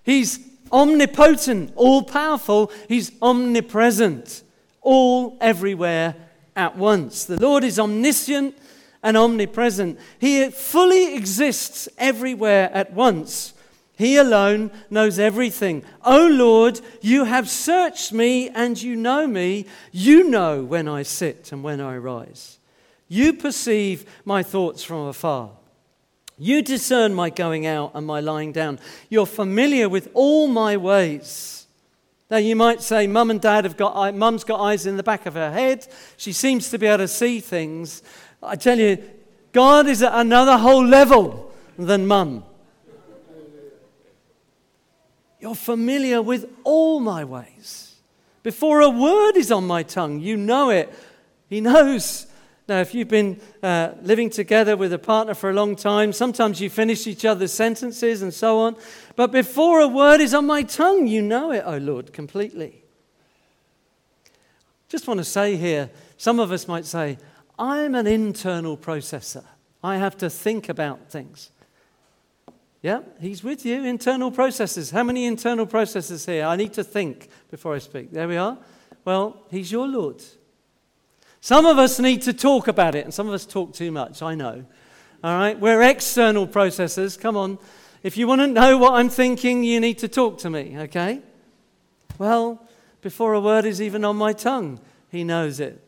He's 0.02 0.38
omnipotent, 0.70 1.72
all 1.76 2.02
powerful. 2.02 2.70
He's 2.88 3.10
omnipresent, 3.22 4.42
all 4.82 5.38
everywhere 5.40 6.14
at 6.54 6.76
once. 6.76 7.24
The 7.24 7.40
Lord 7.40 7.64
is 7.64 7.78
omniscient 7.78 8.54
and 9.02 9.16
omnipresent. 9.16 9.98
He 10.18 10.50
fully 10.50 11.14
exists 11.16 11.88
everywhere 11.96 12.70
at 12.74 12.92
once. 12.92 13.54
He 13.96 14.16
alone 14.16 14.70
knows 14.90 15.18
everything. 15.18 15.84
O 16.04 16.26
oh 16.26 16.28
Lord, 16.28 16.82
you 17.00 17.24
have 17.24 17.48
searched 17.48 18.12
me 18.12 18.50
and 18.50 18.80
you 18.80 18.94
know 18.94 19.26
me. 19.26 19.64
You 19.90 20.28
know 20.28 20.62
when 20.64 20.86
I 20.86 21.02
sit 21.02 21.50
and 21.50 21.64
when 21.64 21.80
I 21.80 21.96
rise. 21.96 22.57
You 23.08 23.32
perceive 23.32 24.04
my 24.24 24.42
thoughts 24.42 24.84
from 24.84 25.06
afar. 25.06 25.50
You 26.38 26.62
discern 26.62 27.14
my 27.14 27.30
going 27.30 27.66
out 27.66 27.92
and 27.94 28.06
my 28.06 28.20
lying 28.20 28.52
down. 28.52 28.78
You're 29.08 29.26
familiar 29.26 29.88
with 29.88 30.08
all 30.14 30.46
my 30.46 30.76
ways. 30.76 31.66
Now, 32.30 32.36
you 32.36 32.54
might 32.54 32.82
say, 32.82 33.06
Mum 33.06 33.30
and 33.30 33.40
Dad 33.40 33.64
have 33.64 33.76
got, 33.76 34.14
Mum's 34.14 34.44
got 34.44 34.60
eyes 34.60 34.86
in 34.86 34.96
the 34.96 35.02
back 35.02 35.26
of 35.26 35.34
her 35.34 35.50
head. 35.50 35.88
She 36.16 36.32
seems 36.32 36.70
to 36.70 36.78
be 36.78 36.86
able 36.86 36.98
to 36.98 37.08
see 37.08 37.40
things. 37.40 38.02
I 38.42 38.54
tell 38.54 38.78
you, 38.78 39.02
God 39.52 39.88
is 39.88 40.02
at 40.02 40.12
another 40.14 40.58
whole 40.58 40.86
level 40.86 41.50
than 41.78 42.06
Mum. 42.06 42.44
You're 45.40 45.54
familiar 45.54 46.20
with 46.20 46.50
all 46.64 47.00
my 47.00 47.24
ways. 47.24 47.96
Before 48.42 48.80
a 48.80 48.90
word 48.90 49.36
is 49.36 49.50
on 49.50 49.66
my 49.66 49.82
tongue, 49.82 50.20
you 50.20 50.36
know 50.36 50.70
it. 50.70 50.92
He 51.48 51.60
knows 51.60 52.26
now, 52.68 52.80
if 52.80 52.94
you've 52.94 53.08
been 53.08 53.40
uh, 53.62 53.92
living 54.02 54.28
together 54.28 54.76
with 54.76 54.92
a 54.92 54.98
partner 54.98 55.32
for 55.32 55.48
a 55.48 55.54
long 55.54 55.74
time, 55.74 56.12
sometimes 56.12 56.60
you 56.60 56.68
finish 56.68 57.06
each 57.06 57.24
other's 57.24 57.52
sentences 57.52 58.20
and 58.20 58.32
so 58.32 58.58
on. 58.58 58.76
But 59.16 59.32
before 59.32 59.80
a 59.80 59.88
word 59.88 60.20
is 60.20 60.34
on 60.34 60.46
my 60.46 60.64
tongue, 60.64 61.06
you 61.06 61.22
know 61.22 61.50
it, 61.50 61.62
oh 61.64 61.78
Lord, 61.78 62.12
completely. 62.12 62.84
Just 64.90 65.08
want 65.08 65.16
to 65.16 65.24
say 65.24 65.56
here, 65.56 65.88
some 66.18 66.38
of 66.38 66.52
us 66.52 66.68
might 66.68 66.84
say, 66.84 67.16
I'm 67.58 67.94
an 67.94 68.06
internal 68.06 68.76
processor. 68.76 69.44
I 69.82 69.96
have 69.96 70.18
to 70.18 70.28
think 70.28 70.68
about 70.68 71.10
things. 71.10 71.50
Yeah, 72.82 73.00
he's 73.18 73.42
with 73.42 73.64
you. 73.64 73.82
Internal 73.82 74.30
processes. 74.30 74.90
How 74.90 75.02
many 75.02 75.24
internal 75.24 75.66
processes 75.66 76.26
here? 76.26 76.44
I 76.44 76.56
need 76.56 76.74
to 76.74 76.84
think 76.84 77.28
before 77.50 77.74
I 77.74 77.78
speak. 77.78 78.12
There 78.12 78.28
we 78.28 78.36
are. 78.36 78.58
Well, 79.06 79.46
he's 79.50 79.72
your 79.72 79.88
Lord. 79.88 80.22
Some 81.48 81.64
of 81.64 81.78
us 81.78 81.98
need 81.98 82.20
to 82.24 82.34
talk 82.34 82.68
about 82.68 82.94
it, 82.94 83.06
and 83.06 83.14
some 83.14 83.26
of 83.26 83.32
us 83.32 83.46
talk 83.46 83.72
too 83.72 83.90
much, 83.90 84.20
I 84.20 84.34
know. 84.34 84.66
All 85.24 85.34
right? 85.34 85.58
We're 85.58 85.80
external 85.80 86.46
processors. 86.46 87.18
Come 87.18 87.38
on. 87.38 87.58
If 88.02 88.18
you 88.18 88.26
want 88.26 88.42
to 88.42 88.46
know 88.46 88.76
what 88.76 88.92
I'm 88.92 89.08
thinking, 89.08 89.64
you 89.64 89.80
need 89.80 89.96
to 90.00 90.08
talk 90.08 90.36
to 90.40 90.50
me, 90.50 90.78
okay? 90.80 91.22
Well, 92.18 92.62
before 93.00 93.32
a 93.32 93.40
word 93.40 93.64
is 93.64 93.80
even 93.80 94.04
on 94.04 94.16
my 94.16 94.34
tongue, 94.34 94.78
he 95.08 95.24
knows 95.24 95.58
it. 95.58 95.82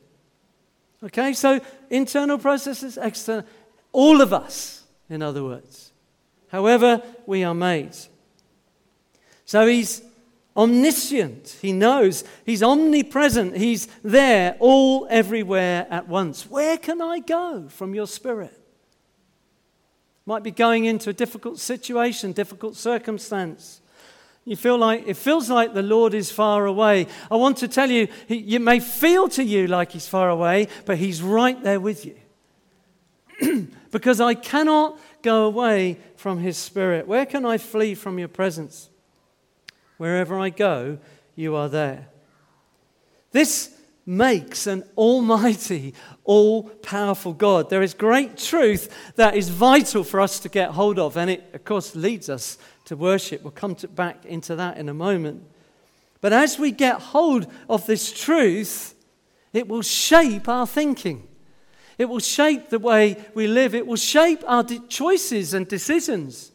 Okay? 1.05 1.35
So, 1.35 1.61
internal 1.91 2.39
processes, 2.39 2.97
external, 2.97 3.45
all 3.93 4.23
of 4.23 4.33
us, 4.33 4.85
in 5.11 5.21
other 5.21 5.45
words, 5.45 5.93
however 6.49 7.03
we 7.27 7.45
are 7.45 7.55
made. 7.55 7.95
So, 9.45 9.67
he's 9.67 10.01
omniscient. 10.57 11.59
He 11.61 11.73
knows. 11.73 12.25
He's 12.45 12.63
omnipresent. 12.63 13.57
He's 13.57 13.87
there, 14.03 14.57
all, 14.59 15.07
everywhere 15.11 15.87
at 15.91 16.09
once. 16.09 16.49
Where 16.49 16.77
can 16.77 17.01
I 17.01 17.21
go 17.21 17.69
from 17.69 17.95
your 17.95 18.07
spirit? 18.07 18.57
Might 20.27 20.43
be 20.43 20.51
going 20.51 20.85
into 20.85 21.11
a 21.11 21.15
difficult 21.15 21.59
situation, 21.59 22.33
difficult 22.33 22.77
circumstance. 22.77 23.81
You 24.45 24.57
feel 24.57 24.79
like 24.79 25.07
it 25.07 25.17
feels 25.17 25.51
like 25.51 25.75
the 25.75 25.83
Lord 25.83 26.15
is 26.15 26.31
far 26.31 26.67
away. 26.67 27.07
I 27.31 27.37
want 27.37 27.59
to 27.59 27.69
tell 27.69 27.91
you, 27.91 28.09
he, 28.27 28.57
it 28.57 28.61
may 28.61 28.81
feel 28.81 29.29
to 29.31 29.45
you 29.45 29.67
like 29.67 29.93
He's 29.93 30.09
far 30.09 30.29
away, 30.29 30.69
but 30.87 30.99
He's 30.99 31.23
right 31.23 31.63
there 31.63 31.81
with 31.81 32.07
you. 32.07 32.17
because 33.91 34.21
I 34.21 34.35
cannot 34.35 34.99
go 35.23 35.47
away 35.47 35.99
from 36.17 36.39
His 36.39 36.57
Spirit. 36.57 37.07
Where 37.07 37.27
can 37.27 37.45
I 37.45 37.59
flee 37.59 37.95
from 37.95 38.19
your 38.19 38.29
presence? 38.29 38.89
Wherever 40.01 40.39
I 40.39 40.49
go, 40.49 40.97
you 41.37 41.55
are 41.55 41.69
there. 41.69 42.09
This 43.33 43.77
makes 44.07 44.67
an 44.67 44.83
almighty, 44.97 45.93
all 46.25 46.63
powerful 46.63 47.35
God. 47.35 47.69
There 47.69 47.83
is 47.83 47.93
great 47.93 48.39
truth 48.39 48.89
that 49.17 49.37
is 49.37 49.51
vital 49.51 50.03
for 50.03 50.23
us 50.23 50.41
to 50.41 50.49
get 50.49 50.71
hold 50.71 50.99
of, 50.99 51.19
and 51.19 51.29
it, 51.29 51.51
of 51.53 51.67
course, 51.67 51.95
leads 51.95 52.31
us 52.31 52.57
to 52.87 52.97
worship. 52.97 53.43
We'll 53.43 53.51
come 53.51 53.75
to, 53.75 53.89
back 53.89 54.25
into 54.25 54.57
that 54.57 54.79
in 54.79 54.89
a 54.89 54.95
moment. 54.95 55.43
But 56.23 56.33
as 56.33 56.59
we 56.59 56.71
get 56.71 57.03
hold 57.03 57.47
of 57.69 57.85
this 57.85 58.11
truth, 58.11 58.95
it 59.53 59.69
will 59.69 59.83
shape 59.83 60.49
our 60.49 60.67
thinking. 60.67 61.29
It 61.99 62.07
will 62.07 62.21
shape 62.21 62.71
the 62.71 62.79
way 62.79 63.23
we 63.35 63.47
live. 63.47 63.75
It 63.75 63.87
will 63.87 63.97
shape 63.97 64.43
our 64.47 64.65
choices 64.65 65.53
and 65.53 65.69
decisions 65.69 66.50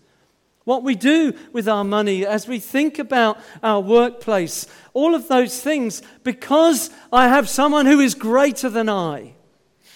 what 0.65 0.83
we 0.83 0.95
do 0.95 1.33
with 1.53 1.69
our 1.69 1.83
money, 1.83 2.25
as 2.25 2.47
we 2.47 2.59
think 2.59 2.99
about 2.99 3.37
our 3.63 3.79
workplace, 3.79 4.67
all 4.93 5.15
of 5.15 5.27
those 5.27 5.61
things, 5.61 6.01
because 6.23 6.89
I 7.13 7.27
have 7.27 7.47
someone 7.47 7.85
who 7.85 7.99
is 7.99 8.15
greater 8.15 8.69
than 8.69 8.89
I. 8.89 9.33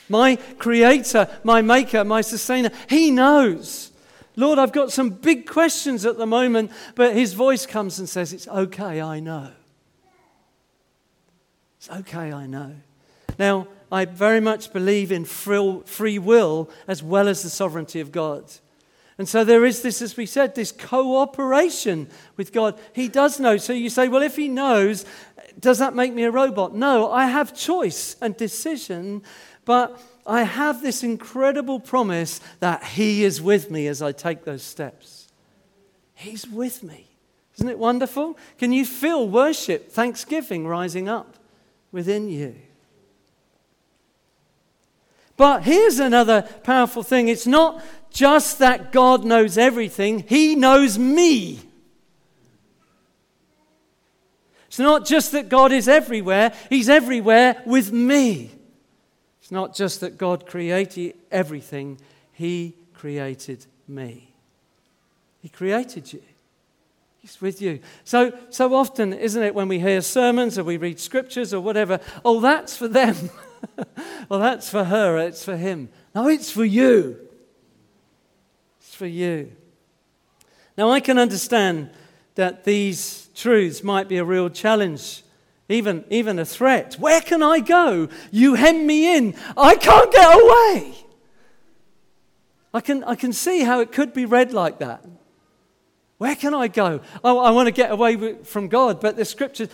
My 0.08 0.38
creator, 0.58 1.28
my 1.44 1.62
maker, 1.62 2.04
my 2.04 2.22
sustainer, 2.22 2.72
he 2.88 3.12
knows. 3.12 3.92
Lord, 4.36 4.58
I've 4.58 4.72
got 4.72 4.92
some 4.92 5.10
big 5.10 5.48
questions 5.48 6.06
at 6.06 6.18
the 6.18 6.26
moment, 6.26 6.72
but 6.96 7.14
his 7.14 7.34
voice 7.34 7.66
comes 7.66 8.00
and 8.00 8.08
says, 8.08 8.32
It's 8.32 8.48
okay, 8.48 9.02
I 9.02 9.20
know. 9.20 9.52
It's 11.78 11.90
okay, 11.90 12.32
I 12.32 12.46
know. 12.46 12.76
Now, 13.38 13.68
I 13.92 14.06
very 14.06 14.40
much 14.40 14.72
believe 14.72 15.12
in 15.12 15.26
free 15.26 16.20
will 16.20 16.70
as 16.88 17.02
well 17.02 17.28
as 17.28 17.42
the 17.42 17.50
sovereignty 17.50 18.00
of 18.00 18.12
God. 18.12 18.46
And 19.20 19.28
so 19.28 19.44
there 19.44 19.66
is 19.66 19.82
this, 19.82 20.02
as 20.02 20.16
we 20.16 20.26
said, 20.26 20.56
this 20.56 20.72
cooperation 20.72 22.08
with 22.38 22.54
God. 22.54 22.80
He 22.94 23.10
does 23.10 23.38
know. 23.38 23.58
So 23.58 23.74
you 23.74 23.90
say, 23.90 24.08
well, 24.08 24.22
if 24.22 24.38
He 24.38 24.48
knows, 24.48 25.06
does 25.60 25.80
that 25.80 25.94
make 25.94 26.14
me 26.14 26.24
a 26.24 26.32
robot? 26.32 26.74
No, 26.74 27.12
I 27.12 27.26
have 27.26 27.54
choice 27.54 28.16
and 28.22 28.36
decision, 28.38 29.22
but 29.66 30.02
I 30.26 30.44
have 30.44 30.82
this 30.82 31.04
incredible 31.04 31.82
promise 31.82 32.40
that 32.62 32.82
He 32.82 33.26
is 33.26 33.42
with 33.42 33.70
me 33.70 33.88
as 33.88 34.02
I 34.02 34.14
take 34.14 34.46
those 34.46 34.64
steps. 34.64 35.28
He's 36.14 36.48
with 36.48 36.82
me. 36.82 37.08
Isn't 37.56 37.68
it 37.68 37.78
wonderful? 37.78 38.38
Can 38.58 38.72
you 38.72 38.86
feel 38.86 39.28
worship, 39.28 39.92
thanksgiving 39.92 40.66
rising 40.66 41.10
up 41.10 41.36
within 41.92 42.30
you? 42.30 42.56
But 45.40 45.64
here's 45.64 46.00
another 46.00 46.42
powerful 46.64 47.02
thing 47.02 47.30
it's 47.30 47.48
not 47.48 47.82
just 48.12 48.60
that 48.60 48.92
God 48.92 49.24
knows 49.24 49.58
everything, 49.58 50.26
He 50.28 50.54
knows 50.54 51.00
me. 51.00 51.62
It's 54.68 54.80
not 54.80 55.06
just 55.06 55.32
that 55.32 55.48
God 55.48 55.72
is 55.72 55.88
everywhere, 55.88 56.52
He's 56.70 56.90
everywhere 56.90 57.64
with 57.66 57.94
me. 57.94 58.52
It's 59.42 59.50
not 59.50 59.74
just 59.74 60.02
that 60.02 60.18
God 60.18 60.46
created 60.46 61.16
everything, 61.32 62.02
He 62.34 62.76
created 62.94 63.66
me. 63.88 64.34
He 65.42 65.48
created 65.48 66.12
you. 66.12 66.22
He's 67.20 67.40
with 67.40 67.62
you. 67.62 67.80
So, 68.04 68.38
so 68.50 68.74
often, 68.74 69.14
isn't 69.14 69.42
it, 69.42 69.56
when 69.56 69.70
we 69.70 69.80
hear 69.80 70.02
sermons 70.02 70.60
or 70.60 70.66
we 70.66 70.76
read 70.76 71.00
scriptures 71.00 71.54
or 71.54 71.62
whatever, 71.62 72.02
oh, 72.26 72.42
that's 72.42 72.76
for 72.76 72.90
them. 72.90 73.16
well, 74.30 74.40
that's 74.40 74.70
for 74.70 74.84
her, 74.84 75.18
it's 75.18 75.44
for 75.44 75.58
him. 75.58 75.90
No, 76.14 76.28
it's 76.28 76.52
for 76.52 76.66
you. 76.66 77.18
It's 78.80 78.96
for 78.96 79.08
you. 79.08 79.52
Now, 80.78 80.92
I 80.92 81.00
can 81.00 81.18
understand 81.18 81.90
that 82.36 82.64
these 82.64 83.30
truths 83.36 83.84
might 83.84 84.08
be 84.08 84.18
a 84.18 84.24
real 84.24 84.50
challenge, 84.50 85.24
even, 85.68 86.06
even 86.10 86.40
a 86.40 86.46
threat. 86.46 86.96
Where 86.96 87.22
can 87.22 87.44
I 87.44 87.60
go? 87.60 88.08
You 88.32 88.56
hem 88.56 88.88
me 88.88 89.18
in. 89.18 89.36
I 89.58 89.76
can't 89.76 90.12
get 90.12 90.34
away. 90.34 90.96
I 92.74 92.82
can, 92.82 93.04
I 93.04 93.16
can 93.16 93.34
see 93.34 93.64
how 93.64 93.82
it 93.82 93.92
could 93.92 94.14
be 94.14 94.26
read 94.26 94.54
like 94.54 94.80
that. 94.80 95.04
Where 96.18 96.36
can 96.36 96.54
I 96.54 96.68
go? 96.68 97.02
Oh, 97.24 97.40
I 97.40 97.52
want 97.52 97.68
to 97.68 97.72
get 97.72 97.92
away 97.92 98.36
from 98.44 98.68
God, 98.68 99.00
but 99.02 99.16
the 99.16 99.26
scripture, 99.26 99.70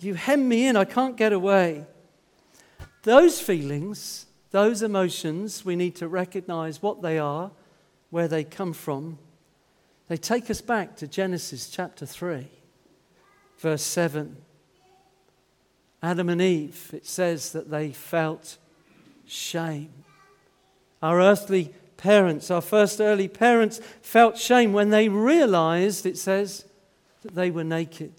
you 0.00 0.14
hem 0.14 0.48
me 0.48 0.66
in, 0.66 0.76
I 0.76 0.84
can't 0.84 1.16
get 1.16 1.32
away. 1.32 1.86
Those 3.06 3.40
feelings, 3.40 4.26
those 4.50 4.82
emotions, 4.82 5.64
we 5.64 5.76
need 5.76 5.94
to 5.94 6.08
recognize 6.08 6.82
what 6.82 7.02
they 7.02 7.20
are, 7.20 7.52
where 8.10 8.26
they 8.26 8.42
come 8.42 8.72
from. 8.72 9.20
They 10.08 10.16
take 10.16 10.50
us 10.50 10.60
back 10.60 10.96
to 10.96 11.06
Genesis 11.06 11.70
chapter 11.70 12.04
3, 12.04 12.48
verse 13.58 13.84
7. 13.84 14.36
Adam 16.02 16.28
and 16.28 16.42
Eve, 16.42 16.90
it 16.92 17.06
says 17.06 17.52
that 17.52 17.70
they 17.70 17.92
felt 17.92 18.56
shame. 19.24 19.90
Our 21.00 21.20
earthly 21.20 21.72
parents, 21.96 22.50
our 22.50 22.60
first 22.60 23.00
early 23.00 23.28
parents, 23.28 23.78
felt 24.02 24.36
shame 24.36 24.72
when 24.72 24.90
they 24.90 25.08
realized, 25.08 26.06
it 26.06 26.18
says, 26.18 26.64
that 27.22 27.36
they 27.36 27.52
were 27.52 27.62
naked. 27.62 28.14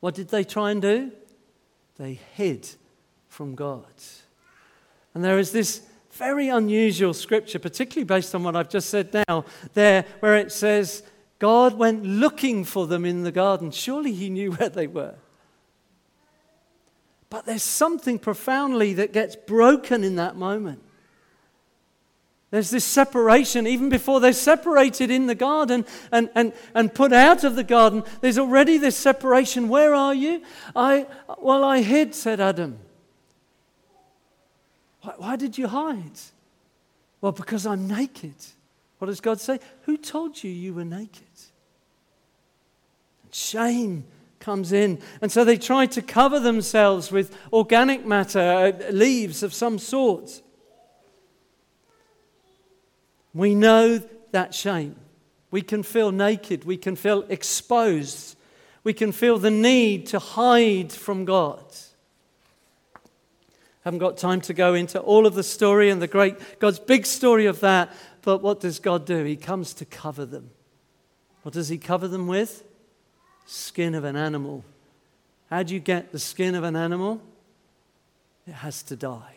What 0.00 0.14
did 0.14 0.30
they 0.30 0.44
try 0.44 0.70
and 0.70 0.80
do? 0.80 1.12
They 1.98 2.14
hid 2.36 2.70
from 3.34 3.56
God. 3.56 3.84
And 5.12 5.24
there 5.24 5.40
is 5.40 5.50
this 5.50 5.82
very 6.12 6.48
unusual 6.48 7.12
scripture, 7.12 7.58
particularly 7.58 8.04
based 8.04 8.32
on 8.32 8.44
what 8.44 8.54
I've 8.54 8.68
just 8.68 8.88
said 8.88 9.12
now, 9.28 9.44
there 9.74 10.04
where 10.20 10.36
it 10.36 10.52
says, 10.52 11.02
God 11.40 11.74
went 11.74 12.04
looking 12.04 12.64
for 12.64 12.86
them 12.86 13.04
in 13.04 13.24
the 13.24 13.32
garden. 13.32 13.72
Surely 13.72 14.12
he 14.12 14.30
knew 14.30 14.52
where 14.56 14.68
they 14.68 14.86
were. 14.86 15.16
But 17.28 17.44
there's 17.44 17.64
something 17.64 18.20
profoundly 18.20 18.94
that 18.94 19.12
gets 19.12 19.34
broken 19.34 20.04
in 20.04 20.14
that 20.16 20.36
moment. 20.36 20.80
There's 22.52 22.70
this 22.70 22.84
separation, 22.84 23.66
even 23.66 23.88
before 23.88 24.20
they're 24.20 24.32
separated 24.32 25.10
in 25.10 25.26
the 25.26 25.34
garden 25.34 25.84
and, 26.12 26.30
and, 26.36 26.52
and 26.72 26.94
put 26.94 27.12
out 27.12 27.42
of 27.42 27.56
the 27.56 27.64
garden, 27.64 28.04
there's 28.20 28.38
already 28.38 28.78
this 28.78 28.96
separation. 28.96 29.68
Where 29.68 29.92
are 29.92 30.14
you? 30.14 30.40
I, 30.76 31.08
well, 31.40 31.64
I 31.64 31.82
hid, 31.82 32.14
said 32.14 32.38
Adam. 32.38 32.78
Why, 35.04 35.14
why 35.18 35.36
did 35.36 35.58
you 35.58 35.68
hide? 35.68 36.18
Well, 37.20 37.32
because 37.32 37.66
I'm 37.66 37.86
naked. 37.86 38.34
What 38.98 39.08
does 39.08 39.20
God 39.20 39.40
say? 39.40 39.60
Who 39.82 39.96
told 39.96 40.42
you 40.42 40.50
you 40.50 40.72
were 40.72 40.84
naked? 40.84 41.22
And 43.22 43.34
shame 43.34 44.04
comes 44.40 44.72
in. 44.72 44.98
And 45.20 45.30
so 45.30 45.44
they 45.44 45.58
try 45.58 45.86
to 45.86 46.02
cover 46.02 46.40
themselves 46.40 47.12
with 47.12 47.36
organic 47.52 48.06
matter, 48.06 48.40
uh, 48.40 48.90
leaves 48.90 49.42
of 49.42 49.52
some 49.52 49.78
sort. 49.78 50.42
We 53.34 53.54
know 53.54 54.02
that 54.32 54.54
shame. 54.54 54.96
We 55.50 55.62
can 55.62 55.82
feel 55.82 56.12
naked. 56.12 56.64
We 56.64 56.76
can 56.76 56.96
feel 56.96 57.24
exposed. 57.28 58.36
We 58.84 58.92
can 58.92 59.12
feel 59.12 59.38
the 59.38 59.50
need 59.50 60.06
to 60.08 60.18
hide 60.18 60.92
from 60.92 61.24
God. 61.24 61.64
Haven't 63.84 63.98
got 63.98 64.16
time 64.16 64.40
to 64.42 64.54
go 64.54 64.72
into 64.72 64.98
all 64.98 65.26
of 65.26 65.34
the 65.34 65.42
story 65.42 65.90
and 65.90 66.00
the 66.00 66.06
great 66.06 66.58
God's 66.58 66.78
big 66.78 67.04
story 67.04 67.44
of 67.46 67.60
that, 67.60 67.94
but 68.22 68.38
what 68.38 68.60
does 68.60 68.78
God 68.78 69.04
do? 69.04 69.24
He 69.24 69.36
comes 69.36 69.74
to 69.74 69.84
cover 69.84 70.24
them. 70.24 70.50
What 71.42 71.52
does 71.52 71.68
He 71.68 71.76
cover 71.76 72.08
them 72.08 72.26
with? 72.26 72.64
Skin 73.44 73.94
of 73.94 74.04
an 74.04 74.16
animal. 74.16 74.64
How 75.50 75.62
do 75.62 75.74
you 75.74 75.80
get 75.80 76.12
the 76.12 76.18
skin 76.18 76.54
of 76.54 76.64
an 76.64 76.76
animal? 76.76 77.20
It 78.46 78.52
has 78.52 78.82
to 78.84 78.96
die, 78.96 79.36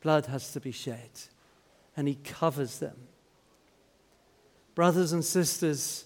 blood 0.00 0.26
has 0.26 0.52
to 0.52 0.60
be 0.60 0.72
shed 0.72 1.10
and 1.96 2.06
He 2.06 2.14
covers 2.14 2.78
them. 2.78 2.96
Brothers 4.76 5.12
and 5.12 5.24
sisters, 5.24 6.04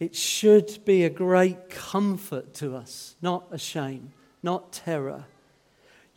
it 0.00 0.16
should 0.16 0.82
be 0.86 1.04
a 1.04 1.10
great 1.10 1.68
comfort 1.68 2.54
to 2.54 2.74
us, 2.74 3.16
not 3.20 3.44
a 3.50 3.58
shame, 3.58 4.12
not 4.42 4.72
terror. 4.72 5.26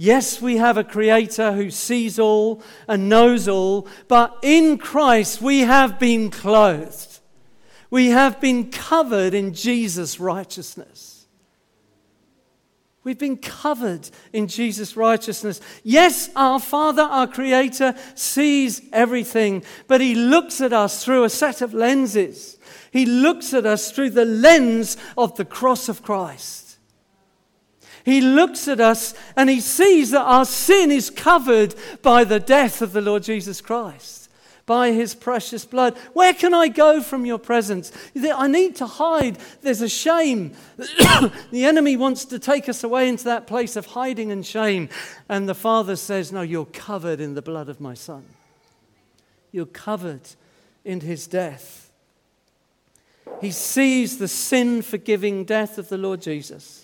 Yes, 0.01 0.41
we 0.41 0.55
have 0.55 0.77
a 0.77 0.83
Creator 0.85 1.51
who 1.51 1.69
sees 1.69 2.19
all 2.19 2.63
and 2.88 3.09
knows 3.09 3.49
all, 3.49 3.85
but 4.07 4.33
in 4.41 4.77
Christ 4.77 5.41
we 5.41 5.59
have 5.59 5.99
been 5.99 6.31
clothed. 6.31 7.19
We 7.89 8.07
have 8.07 8.39
been 8.39 8.71
covered 8.71 9.33
in 9.33 9.53
Jesus' 9.53 10.17
righteousness. 10.17 11.27
We've 13.03 13.19
been 13.19 13.39
covered 13.39 14.09
in 14.31 14.47
Jesus' 14.47 14.95
righteousness. 14.95 15.59
Yes, 15.83 16.29
our 16.33 16.62
Father, 16.62 17.01
our 17.01 17.27
Creator, 17.27 17.93
sees 18.15 18.81
everything, 18.93 19.65
but 19.88 19.99
He 19.99 20.15
looks 20.15 20.62
at 20.62 20.71
us 20.71 21.03
through 21.03 21.25
a 21.25 21.29
set 21.29 21.62
of 21.62 21.73
lenses. 21.73 22.57
He 22.91 23.05
looks 23.05 23.53
at 23.53 23.65
us 23.65 23.91
through 23.91 24.12
the 24.12 24.23
lens 24.23 24.95
of 25.17 25.35
the 25.35 25.43
cross 25.43 25.89
of 25.89 26.03
Christ. 26.03 26.68
He 28.10 28.22
looks 28.22 28.67
at 28.67 28.80
us 28.80 29.13
and 29.36 29.50
He 29.50 29.60
sees 29.60 30.12
that 30.12 30.24
our 30.24 30.45
sin 30.45 30.91
is 30.91 31.10
covered 31.10 31.76
by 32.02 32.24
the 32.24 32.39
death 32.39 32.82
of 32.82 32.93
the 32.93 33.02
Lord 33.02 33.24
Jesus 33.24 33.62
Christ 33.62 34.19
by 34.69 34.91
his 34.91 35.15
precious 35.15 35.65
blood. 35.65 35.98
Where 36.13 36.32
can 36.32 36.54
I 36.54 36.67
go 36.67 37.02
from 37.02 37.26
your 37.26 37.39
presence? 37.39 37.91
I 38.15 38.48
need 38.48 38.76
to 38.76 38.86
hide. 38.86 39.39
There's 39.63 39.82
a 39.82 39.89
shame. 39.89 40.54
the 40.78 41.65
enemy 41.65 41.98
wants 41.98 42.24
to 42.26 42.38
take 42.38 42.69
us 42.69 42.84
away 42.84 43.10
into 43.10 43.24
that 43.24 43.48
place 43.48 43.76
of 43.76 43.88
hiding 43.88 44.32
and 44.32 44.45
shame. 44.45 44.89
And 45.28 45.50
the 45.50 45.56
Father 45.56 45.95
says, 45.95 46.32
No, 46.32 46.43
you're 46.43 46.67
covered 46.67 47.19
in 47.19 47.34
the 47.34 47.41
blood 47.41 47.67
of 47.67 47.82
my 47.82 47.95
Son. 47.95 48.24
You're 49.52 49.65
covered 49.65 50.30
in 50.86 51.00
his 51.00 51.26
death. 51.26 51.91
He 53.41 53.50
sees 53.50 54.19
the 54.19 54.28
sin 54.28 54.84
forgiving 54.84 55.45
death 55.45 55.80
of 55.80 55.89
the 55.89 55.98
Lord 55.98 56.22
Jesus. 56.22 56.78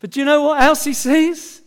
But 0.00 0.10
do 0.10 0.20
you 0.20 0.26
know 0.26 0.42
what 0.42 0.62
else 0.62 0.84
he 0.84 0.94
sees? 0.94 1.62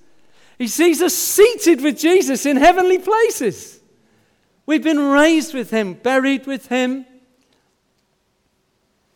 He 0.57 0.67
sees 0.67 1.01
us 1.01 1.13
seated 1.13 1.81
with 1.81 1.97
Jesus 1.97 2.45
in 2.45 2.57
heavenly 2.57 2.99
places. 2.99 3.79
We've 4.65 4.83
been 4.83 4.99
raised 4.99 5.53
with 5.53 5.71
him, 5.71 5.93
buried 5.93 6.45
with 6.45 6.67
him. 6.67 7.05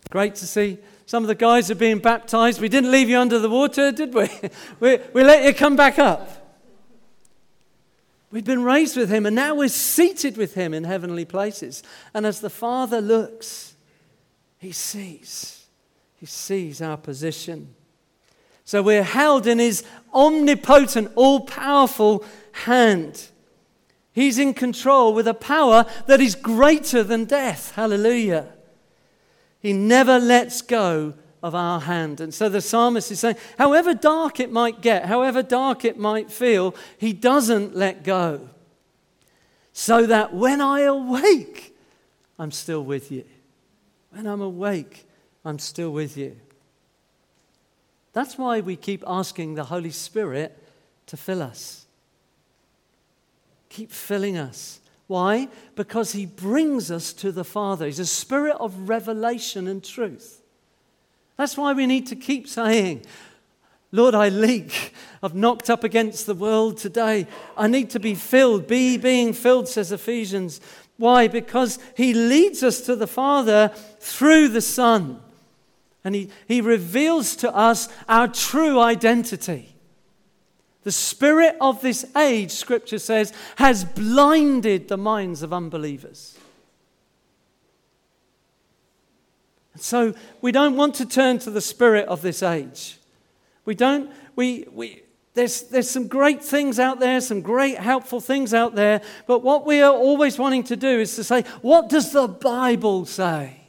Great 0.09 0.35
to 0.35 0.47
see 0.47 0.79
some 1.05 1.23
of 1.23 1.27
the 1.27 1.35
guys 1.35 1.69
are 1.69 1.75
being 1.75 1.99
baptized. 1.99 2.59
We 2.59 2.69
didn't 2.69 2.91
leave 2.91 3.09
you 3.09 3.19
under 3.19 3.37
the 3.37 3.49
water, 3.49 3.91
did 3.91 4.13
we? 4.13 4.27
we, 4.79 4.99
we 5.13 5.23
let 5.23 5.43
you 5.43 5.53
come 5.53 5.75
back 5.75 5.99
up. 5.99 6.41
We've 8.31 8.43
been 8.43 8.63
raised 8.63 8.97
with 8.97 9.09
him, 9.09 9.25
and 9.25 9.35
now 9.35 9.55
we're 9.55 9.69
seated 9.69 10.35
with 10.35 10.55
him 10.55 10.73
in 10.73 10.83
heavenly 10.83 11.25
places. 11.25 11.83
And 12.13 12.25
as 12.25 12.41
the 12.41 12.49
Father 12.49 13.01
looks, 13.01 13.75
he 14.57 14.71
sees. 14.71 15.67
He 16.15 16.25
sees 16.25 16.81
our 16.81 16.97
position. 16.97 17.74
So 18.65 18.81
we're 18.81 19.03
held 19.03 19.45
in 19.45 19.59
his 19.59 19.83
omnipotent, 20.13 21.11
all 21.15 21.41
powerful 21.41 22.25
hand. 22.51 23.27
He's 24.11 24.39
in 24.39 24.53
control 24.53 25.13
with 25.13 25.27
a 25.27 25.33
power 25.33 25.85
that 26.07 26.19
is 26.19 26.35
greater 26.35 27.03
than 27.03 27.25
death. 27.25 27.73
Hallelujah. 27.75 28.47
He 29.59 29.71
never 29.71 30.19
lets 30.19 30.61
go 30.61 31.13
of 31.43 31.53
our 31.53 31.81
hand. 31.81 32.19
And 32.19 32.33
so 32.33 32.49
the 32.49 32.61
psalmist 32.61 33.11
is 33.11 33.19
saying, 33.19 33.35
however 33.57 33.93
dark 33.93 34.39
it 34.39 34.51
might 34.51 34.81
get, 34.81 35.05
however 35.05 35.43
dark 35.43 35.85
it 35.85 35.99
might 35.99 36.31
feel, 36.31 36.75
he 36.97 37.13
doesn't 37.13 37.75
let 37.75 38.03
go. 38.03 38.49
So 39.73 40.07
that 40.07 40.33
when 40.33 40.59
I 40.59 40.81
awake, 40.81 41.75
I'm 42.39 42.51
still 42.51 42.83
with 42.83 43.11
you. 43.11 43.25
When 44.09 44.25
I'm 44.25 44.41
awake, 44.41 45.05
I'm 45.43 45.59
still 45.59 45.91
with 45.91 46.17
you. 46.17 46.37
That's 48.15 48.37
why 48.37 48.61
we 48.61 48.77
keep 48.77 49.03
asking 49.05 49.55
the 49.55 49.65
Holy 49.65 49.91
Spirit 49.91 50.57
to 51.07 51.17
fill 51.17 51.41
us. 51.43 51.85
keep 53.67 53.91
filling 53.91 54.37
us. 54.37 54.79
Why? 55.07 55.49
Because 55.75 56.13
He 56.13 56.25
brings 56.25 56.89
us 56.89 57.11
to 57.11 57.33
the 57.33 57.43
Father. 57.43 57.85
He's 57.85 57.99
a 57.99 58.05
spirit 58.05 58.55
of 58.57 58.87
revelation 58.87 59.67
and 59.67 59.83
truth. 59.83 60.41
That's 61.35 61.57
why 61.57 61.73
we 61.73 61.85
need 61.85 62.07
to 62.07 62.15
keep 62.15 62.47
saying, 62.47 63.05
Lord, 63.91 64.15
I 64.15 64.29
leak. 64.29 64.93
I've 65.21 65.35
knocked 65.35 65.69
up 65.69 65.83
against 65.83 66.25
the 66.25 66.33
world 66.33 66.77
today. 66.77 67.27
I 67.57 67.67
need 67.67 67.89
to 67.89 67.99
be 67.99 68.15
filled. 68.15 68.65
Be 68.65 68.95
being 68.95 69.33
filled, 69.33 69.67
says 69.67 69.91
Ephesians. 69.91 70.61
Why? 70.95 71.27
Because 71.27 71.79
He 71.97 72.13
leads 72.13 72.63
us 72.63 72.79
to 72.81 72.95
the 72.95 73.07
Father 73.07 73.73
through 73.99 74.47
the 74.47 74.61
Son. 74.61 75.19
And 76.05 76.15
He, 76.15 76.29
he 76.47 76.61
reveals 76.61 77.35
to 77.37 77.53
us 77.53 77.89
our 78.07 78.29
true 78.29 78.79
identity. 78.79 79.75
The 80.83 80.91
spirit 80.91 81.57
of 81.59 81.81
this 81.81 82.05
age, 82.15 82.51
Scripture 82.51 82.99
says, 82.99 83.33
has 83.55 83.83
blinded 83.83 84.87
the 84.87 84.97
minds 84.97 85.41
of 85.41 85.51
unbelievers. 85.51 86.37
And 89.73 89.81
so 89.81 90.13
we 90.41 90.51
don't 90.51 90.75
want 90.77 90.93
to 90.95 91.05
turn 91.07 91.39
to 91.39 91.49
the 91.49 91.59
spirit 91.59 92.07
of 92.07 92.21
this 92.21 92.43
age. 92.43 92.99
We 93.65 93.73
don't, 93.73 94.11
we, 94.35 94.67
we, 94.71 95.01
there's, 95.33 95.63
there's 95.63 95.89
some 95.89 96.07
great 96.07 96.43
things 96.43 96.79
out 96.79 96.99
there, 96.99 97.19
some 97.19 97.41
great 97.41 97.79
helpful 97.79 98.21
things 98.21 98.53
out 98.53 98.75
there, 98.75 99.01
but 99.25 99.39
what 99.39 99.65
we 99.65 99.81
are 99.81 99.91
always 99.91 100.37
wanting 100.37 100.63
to 100.65 100.75
do 100.75 100.99
is 100.99 101.15
to 101.15 101.23
say, 101.23 101.41
what 101.63 101.89
does 101.89 102.11
the 102.11 102.27
Bible 102.27 103.05
say? 103.05 103.64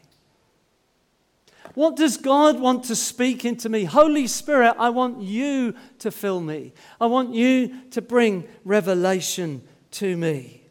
What 1.77 1.95
does 1.95 2.17
God 2.17 2.59
want 2.59 2.85
to 2.85 2.97
speak 2.97 3.45
into 3.45 3.69
me? 3.69 3.85
Holy 3.85 4.27
Spirit, 4.29 4.77
I 4.79 4.89
want 4.89 5.21
you 5.21 5.75
to 5.99 6.11
fill 6.11 6.41
me. 6.41 6.73
I 6.99 7.05
want 7.05 7.35
you 7.35 7.71
to 7.91 8.01
bring 8.01 8.49
revelation 8.65 9.61
to 9.91 10.17
me. 10.17 10.63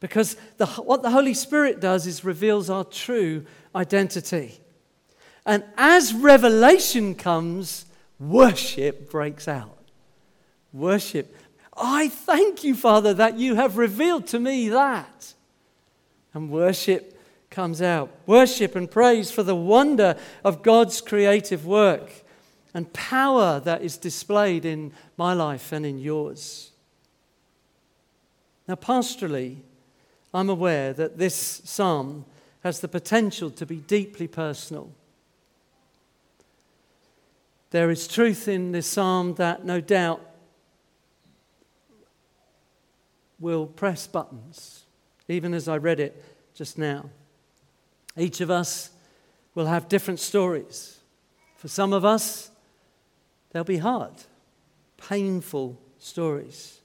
Because 0.00 0.38
the, 0.56 0.64
what 0.64 1.02
the 1.02 1.10
Holy 1.10 1.34
Spirit 1.34 1.78
does 1.78 2.06
is 2.06 2.24
reveals 2.24 2.70
our 2.70 2.84
true 2.84 3.44
identity. 3.74 4.58
And 5.44 5.62
as 5.76 6.14
revelation 6.14 7.14
comes, 7.14 7.84
worship 8.18 9.10
breaks 9.10 9.46
out. 9.46 9.90
Worship. 10.72 11.36
I 11.76 12.08
thank 12.08 12.64
you, 12.64 12.74
Father, 12.74 13.12
that 13.12 13.36
you 13.36 13.56
have 13.56 13.76
revealed 13.76 14.26
to 14.28 14.40
me 14.40 14.70
that. 14.70 15.34
And 16.32 16.50
worship 16.50 17.11
comes 17.52 17.80
out. 17.80 18.10
Worship 18.26 18.74
and 18.74 18.90
praise 18.90 19.30
for 19.30 19.44
the 19.44 19.54
wonder 19.54 20.16
of 20.42 20.62
God's 20.62 21.00
creative 21.00 21.64
work 21.64 22.10
and 22.74 22.92
power 22.92 23.60
that 23.60 23.82
is 23.82 23.96
displayed 23.96 24.64
in 24.64 24.92
my 25.16 25.34
life 25.34 25.70
and 25.70 25.86
in 25.86 25.98
yours. 25.98 26.70
Now, 28.66 28.74
pastorally, 28.74 29.58
I'm 30.32 30.48
aware 30.48 30.92
that 30.94 31.18
this 31.18 31.62
psalm 31.64 32.24
has 32.64 32.80
the 32.80 32.88
potential 32.88 33.50
to 33.50 33.66
be 33.66 33.76
deeply 33.76 34.26
personal. 34.26 34.90
There 37.70 37.90
is 37.90 38.08
truth 38.08 38.48
in 38.48 38.72
this 38.72 38.86
psalm 38.86 39.34
that 39.34 39.64
no 39.64 39.80
doubt 39.80 40.20
will 43.40 43.66
press 43.66 44.06
buttons, 44.06 44.84
even 45.28 45.52
as 45.52 45.68
I 45.68 45.76
read 45.76 46.00
it 46.00 46.24
just 46.54 46.78
now. 46.78 47.10
Each 48.16 48.40
of 48.40 48.50
us 48.50 48.90
will 49.54 49.66
have 49.66 49.88
different 49.88 50.20
stories. 50.20 50.98
For 51.56 51.68
some 51.68 51.92
of 51.92 52.04
us, 52.04 52.50
they'll 53.50 53.64
be 53.64 53.78
hard, 53.78 54.12
painful 54.96 55.78
stories. 55.98 56.80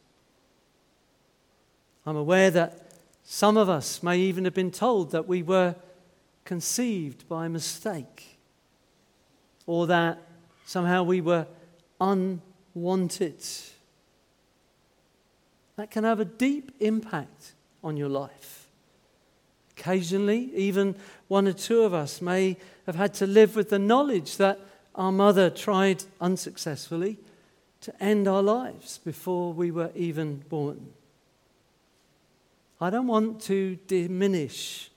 I'm 2.05 2.15
aware 2.15 2.51
that 2.51 2.91
some 3.23 3.57
of 3.57 3.67
us 3.67 4.01
may 4.01 4.17
even 4.19 4.45
have 4.45 4.53
been 4.53 4.71
told 4.71 5.11
that 5.11 5.27
we 5.27 5.43
were 5.43 5.75
conceived 6.45 7.27
by 7.27 7.49
mistake 7.49 8.39
or 9.65 9.85
that 9.87 10.17
somehow 10.65 11.03
we 11.03 11.19
were 11.19 11.45
unwanted. 11.99 13.43
That 15.75 15.91
can 15.91 16.05
have 16.05 16.21
a 16.21 16.25
deep 16.25 16.71
impact 16.79 17.53
on 17.83 17.97
your 17.97 18.09
life. 18.09 18.56
Occasionally, 19.77 20.51
even 20.55 20.95
one 21.27 21.47
or 21.47 21.53
two 21.53 21.81
of 21.81 21.93
us 21.93 22.19
may 22.19 22.57
have 22.87 22.95
had 22.95 23.13
to 23.15 23.27
live 23.27 23.55
with 23.55 23.69
the 23.69 23.77
knowledge 23.77 24.37
that 24.37 24.59
our 24.95 25.11
mother 25.11 25.51
tried 25.51 26.03
unsuccessfully 26.19 27.17
to 27.81 28.03
end 28.03 28.27
our 28.27 28.41
lives 28.41 28.97
before 28.97 29.53
we 29.53 29.69
were 29.69 29.91
even 29.93 30.43
born. 30.49 30.93
I 32.81 32.89
don't 32.89 33.05
want 33.05 33.41
to 33.43 33.77
diminish 33.87 34.89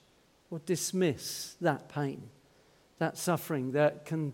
or 0.49 0.59
dismiss 0.65 1.55
that 1.61 1.87
pain, 1.87 2.23
that 2.97 3.17
suffering 3.17 3.73
that 3.73 4.05
can 4.05 4.33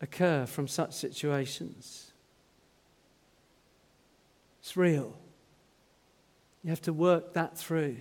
occur 0.00 0.46
from 0.46 0.66
such 0.66 0.94
situations. 0.94 2.10
It's 4.60 4.76
real. 4.78 5.14
You 6.62 6.70
have 6.70 6.82
to 6.82 6.92
work 6.94 7.34
that 7.34 7.58
through. 7.58 7.98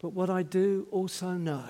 But 0.00 0.10
what 0.10 0.30
I 0.30 0.42
do 0.42 0.86
also 0.90 1.32
know 1.32 1.64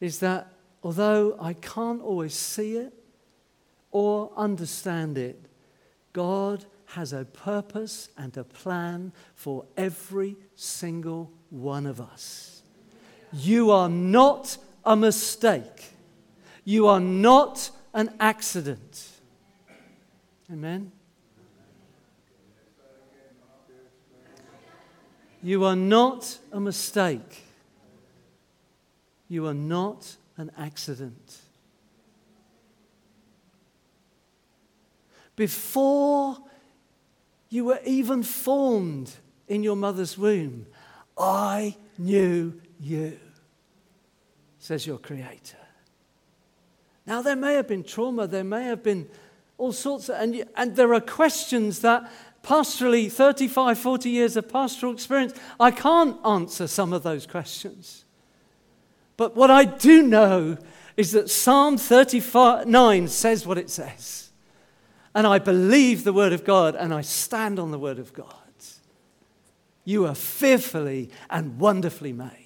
is 0.00 0.20
that 0.20 0.48
although 0.82 1.36
I 1.40 1.54
can't 1.54 2.02
always 2.02 2.34
see 2.34 2.76
it 2.76 2.92
or 3.90 4.30
understand 4.36 5.18
it, 5.18 5.40
God 6.12 6.64
has 6.86 7.12
a 7.12 7.24
purpose 7.24 8.08
and 8.16 8.36
a 8.36 8.44
plan 8.44 9.12
for 9.34 9.64
every 9.76 10.36
single 10.54 11.32
one 11.50 11.86
of 11.86 12.00
us. 12.00 12.62
You 13.32 13.70
are 13.72 13.88
not 13.88 14.56
a 14.84 14.94
mistake. 14.94 15.92
You 16.64 16.86
are 16.86 17.00
not 17.00 17.70
an 17.92 18.14
accident. 18.20 19.08
Amen. 20.52 20.92
You 25.44 25.64
are 25.66 25.76
not 25.76 26.38
a 26.52 26.58
mistake. 26.58 27.44
You 29.28 29.46
are 29.46 29.52
not 29.52 30.16
an 30.38 30.50
accident. 30.56 31.42
Before 35.36 36.38
you 37.50 37.66
were 37.66 37.80
even 37.84 38.22
formed 38.22 39.12
in 39.46 39.62
your 39.62 39.76
mother's 39.76 40.16
womb, 40.16 40.64
I 41.18 41.76
knew 41.98 42.58
you, 42.80 43.18
says 44.58 44.86
your 44.86 44.96
Creator. 44.96 45.58
Now, 47.06 47.20
there 47.20 47.36
may 47.36 47.52
have 47.52 47.68
been 47.68 47.84
trauma, 47.84 48.26
there 48.26 48.44
may 48.44 48.64
have 48.64 48.82
been 48.82 49.10
all 49.58 49.72
sorts 49.72 50.08
of, 50.08 50.16
and, 50.18 50.42
and 50.56 50.74
there 50.74 50.94
are 50.94 51.02
questions 51.02 51.80
that 51.80 52.10
pastorally, 52.44 53.10
35, 53.10 53.78
40 53.78 54.10
years 54.10 54.36
of 54.36 54.48
pastoral 54.48 54.92
experience, 54.92 55.34
I 55.58 55.70
can't 55.70 56.16
answer 56.24 56.66
some 56.66 56.92
of 56.92 57.02
those 57.02 57.26
questions. 57.26 58.04
But 59.16 59.34
what 59.34 59.50
I 59.50 59.64
do 59.64 60.02
know 60.02 60.58
is 60.96 61.12
that 61.12 61.30
Psalm 61.30 61.78
39 61.78 63.08
says 63.08 63.46
what 63.46 63.58
it 63.58 63.70
says. 63.70 64.30
And 65.14 65.26
I 65.26 65.38
believe 65.38 66.04
the 66.04 66.12
Word 66.12 66.32
of 66.32 66.44
God 66.44 66.74
and 66.74 66.92
I 66.92 67.00
stand 67.00 67.58
on 67.58 67.70
the 67.70 67.78
Word 67.78 67.98
of 67.98 68.12
God. 68.12 68.34
You 69.84 70.06
are 70.06 70.14
fearfully 70.14 71.10
and 71.28 71.58
wonderfully 71.58 72.12
made. 72.12 72.43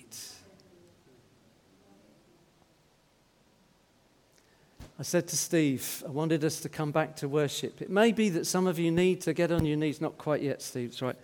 I 4.99 5.03
said 5.03 5.29
to 5.29 5.37
Steve, 5.37 6.03
I 6.05 6.11
wanted 6.11 6.45
us 6.45 6.59
to 6.61 6.69
come 6.69 6.91
back 6.91 7.15
to 7.17 7.29
worship. 7.29 7.81
It 7.81 7.89
may 7.89 8.11
be 8.11 8.31
that 8.31 8.49
some 8.49 8.67
of 8.67 8.81
you 8.81 8.91
need 8.91 9.21
to 9.23 9.33
get 9.33 9.53
on 9.53 9.65
your 9.65 9.77
knees, 9.77 10.01
not 10.01 10.19
quite 10.19 10.43
yet, 10.43 10.61
Steve's 10.61 11.01
right. 11.01 11.15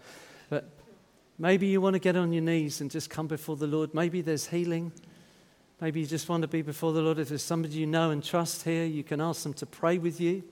But 0.48 0.68
maybe 1.40 1.66
you 1.66 1.80
want 1.80 1.94
to 1.94 1.98
get 1.98 2.14
on 2.16 2.32
your 2.32 2.42
knees 2.42 2.80
and 2.80 2.88
just 2.88 3.10
come 3.10 3.26
before 3.26 3.56
the 3.56 3.66
Lord. 3.66 3.92
Maybe 3.92 4.20
there's 4.20 4.46
healing. 4.46 4.92
Maybe 5.80 5.98
you 5.98 6.06
just 6.06 6.28
want 6.28 6.42
to 6.42 6.48
be 6.48 6.62
before 6.62 6.92
the 6.92 7.02
Lord. 7.02 7.18
If 7.18 7.30
there's 7.30 7.42
somebody 7.42 7.74
you 7.74 7.86
know 7.86 8.12
and 8.12 8.22
trust 8.22 8.62
here, 8.62 8.84
you 8.84 9.02
can 9.02 9.20
ask 9.20 9.42
them 9.42 9.54
to 9.54 9.66
pray 9.66 9.98
with 9.98 10.20
you. 10.20 10.44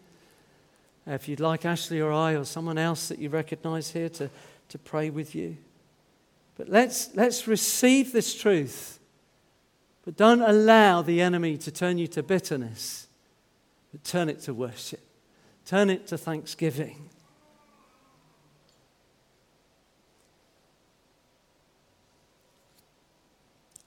If 1.06 1.28
you'd 1.28 1.38
like 1.38 1.64
Ashley 1.64 2.00
or 2.00 2.12
I 2.12 2.34
or 2.34 2.44
someone 2.44 2.76
else 2.76 3.06
that 3.06 3.20
you 3.20 3.28
recognize 3.28 3.92
here 3.92 4.08
to, 4.08 4.30
to 4.68 4.78
pray 4.78 5.10
with 5.10 5.36
you. 5.36 5.56
But 6.56 6.68
let's, 6.68 7.14
let's 7.14 7.46
receive 7.46 8.10
this 8.10 8.34
truth. 8.34 8.98
But 10.04 10.16
don't 10.16 10.42
allow 10.42 11.02
the 11.02 11.20
enemy 11.20 11.56
to 11.58 11.70
turn 11.70 11.98
you 11.98 12.08
to 12.08 12.24
bitterness 12.24 13.06
but 13.92 14.02
turn 14.04 14.28
it 14.28 14.40
to 14.40 14.54
worship, 14.54 15.00
turn 15.64 15.90
it 15.90 16.06
to 16.08 16.18
thanksgiving. 16.18 17.08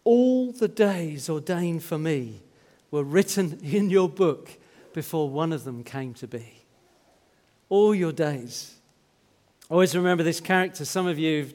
All 0.04 0.52
the 0.52 0.68
days 0.68 1.30
ordained 1.30 1.84
for 1.84 1.98
me 1.98 2.42
were 2.92 3.04
written 3.04 3.60
in 3.64 3.90
your 3.90 4.08
book 4.08 4.52
before 4.94 5.30
one 5.30 5.52
of 5.52 5.64
them 5.64 5.84
came 5.84 6.14
to 6.14 6.28
be. 6.28 6.62
all 7.70 7.96
your 7.96 8.12
days. 8.12 8.76
Always 9.70 9.96
remember 9.96 10.24
this 10.24 10.40
character. 10.40 10.86
Some 10.86 11.08
of 11.08 11.18
you, 11.18 11.52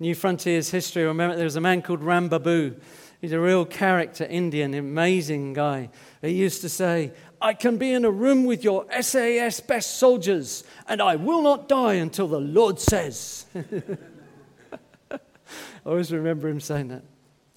Newfrontiers 0.00 0.70
history, 0.70 1.04
remember 1.04 1.36
there 1.36 1.44
was 1.44 1.56
a 1.56 1.60
man 1.60 1.82
called 1.82 2.02
Ram 2.02 2.28
Babu. 2.28 2.74
He's 3.20 3.32
a 3.32 3.40
real 3.40 3.66
character, 3.66 4.24
Indian, 4.24 4.72
amazing 4.72 5.52
guy. 5.52 5.90
He 6.22 6.30
used 6.30 6.62
to 6.62 6.68
say, 6.68 7.12
I 7.40 7.54
can 7.54 7.76
be 7.76 7.92
in 7.92 8.04
a 8.04 8.10
room 8.10 8.44
with 8.44 8.64
your 8.64 8.86
SAS 9.00 9.60
best 9.60 9.98
soldiers, 9.98 10.64
and 10.88 11.02
I 11.02 11.16
will 11.16 11.42
not 11.42 11.68
die 11.68 11.94
until 11.94 12.28
the 12.28 12.40
Lord 12.40 12.80
says. 12.80 13.46
I 15.10 15.18
always 15.84 16.12
remember 16.12 16.48
him 16.48 16.60
saying 16.60 16.88
that. 16.88 17.02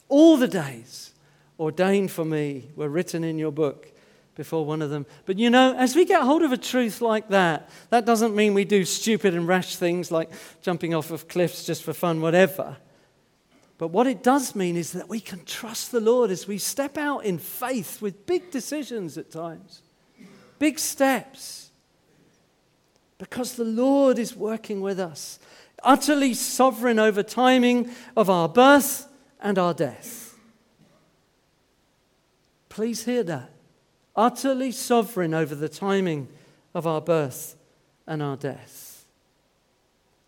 All 0.10 0.38
the 0.38 0.48
days 0.48 1.12
ordained 1.60 2.12
for 2.12 2.26
me 2.26 2.70
were 2.76 2.90
written 2.90 3.24
in 3.24 3.38
your 3.38 3.52
book 3.52 3.92
before 4.36 4.66
one 4.66 4.82
of 4.82 4.90
them. 4.90 5.06
But 5.26 5.38
you 5.38 5.50
know, 5.50 5.76
as 5.78 5.96
we 5.96 6.06
get 6.06 6.24
hold 6.24 6.44
of 6.44 6.52
a 6.52 6.58
truth 6.58 7.02
like 7.02 7.30
that, 7.30 7.70
that 7.90 8.06
doesn't 8.06 8.36
mean 8.36 8.54
we 8.54 8.66
do 8.66 8.84
stupid 8.84 9.34
and 9.34 9.48
rash 9.48 9.76
things 9.76 10.12
like 10.12 10.32
jumping 10.62 10.94
off 10.94 11.12
of 11.12 11.28
cliffs 11.28 11.66
just 11.66 11.84
for 11.84 11.94
fun, 11.94 12.22
whatever. 12.22 12.78
But 13.78 13.88
what 13.90 14.08
it 14.08 14.24
does 14.24 14.56
mean 14.56 14.78
is 14.78 14.92
that 14.94 15.10
we 15.10 15.20
can 15.20 15.44
trust 15.46 15.92
the 15.92 16.00
Lord 16.00 16.32
as 16.32 16.48
we 16.48 16.58
step 16.58 16.98
out 16.98 17.26
in 17.26 17.38
faith 17.38 18.02
with 18.02 18.26
big 18.26 18.52
decisions 18.52 19.18
at 19.18 19.32
times, 19.32 19.82
big 20.60 20.80
steps, 20.80 21.72
because 23.18 23.56
the 23.56 23.64
Lord 23.64 24.20
is 24.20 24.36
working 24.36 24.82
with 24.82 25.00
us, 25.00 25.40
utterly 25.84 26.34
sovereign 26.34 27.00
over 27.00 27.24
timing 27.24 27.90
of 28.16 28.30
our 28.30 28.48
birth 28.48 29.08
and 29.42 29.58
our 29.58 29.74
death. 29.74 30.38
Please 32.70 33.06
hear 33.06 33.24
that. 33.24 33.52
Utterly 34.16 34.72
sovereign 34.72 35.34
over 35.34 35.56
the 35.56 35.70
timing 35.70 36.28
of 36.74 36.86
our 36.88 37.02
birth 37.02 37.56
and 38.08 38.22
our 38.22 38.36
death. 38.36 38.83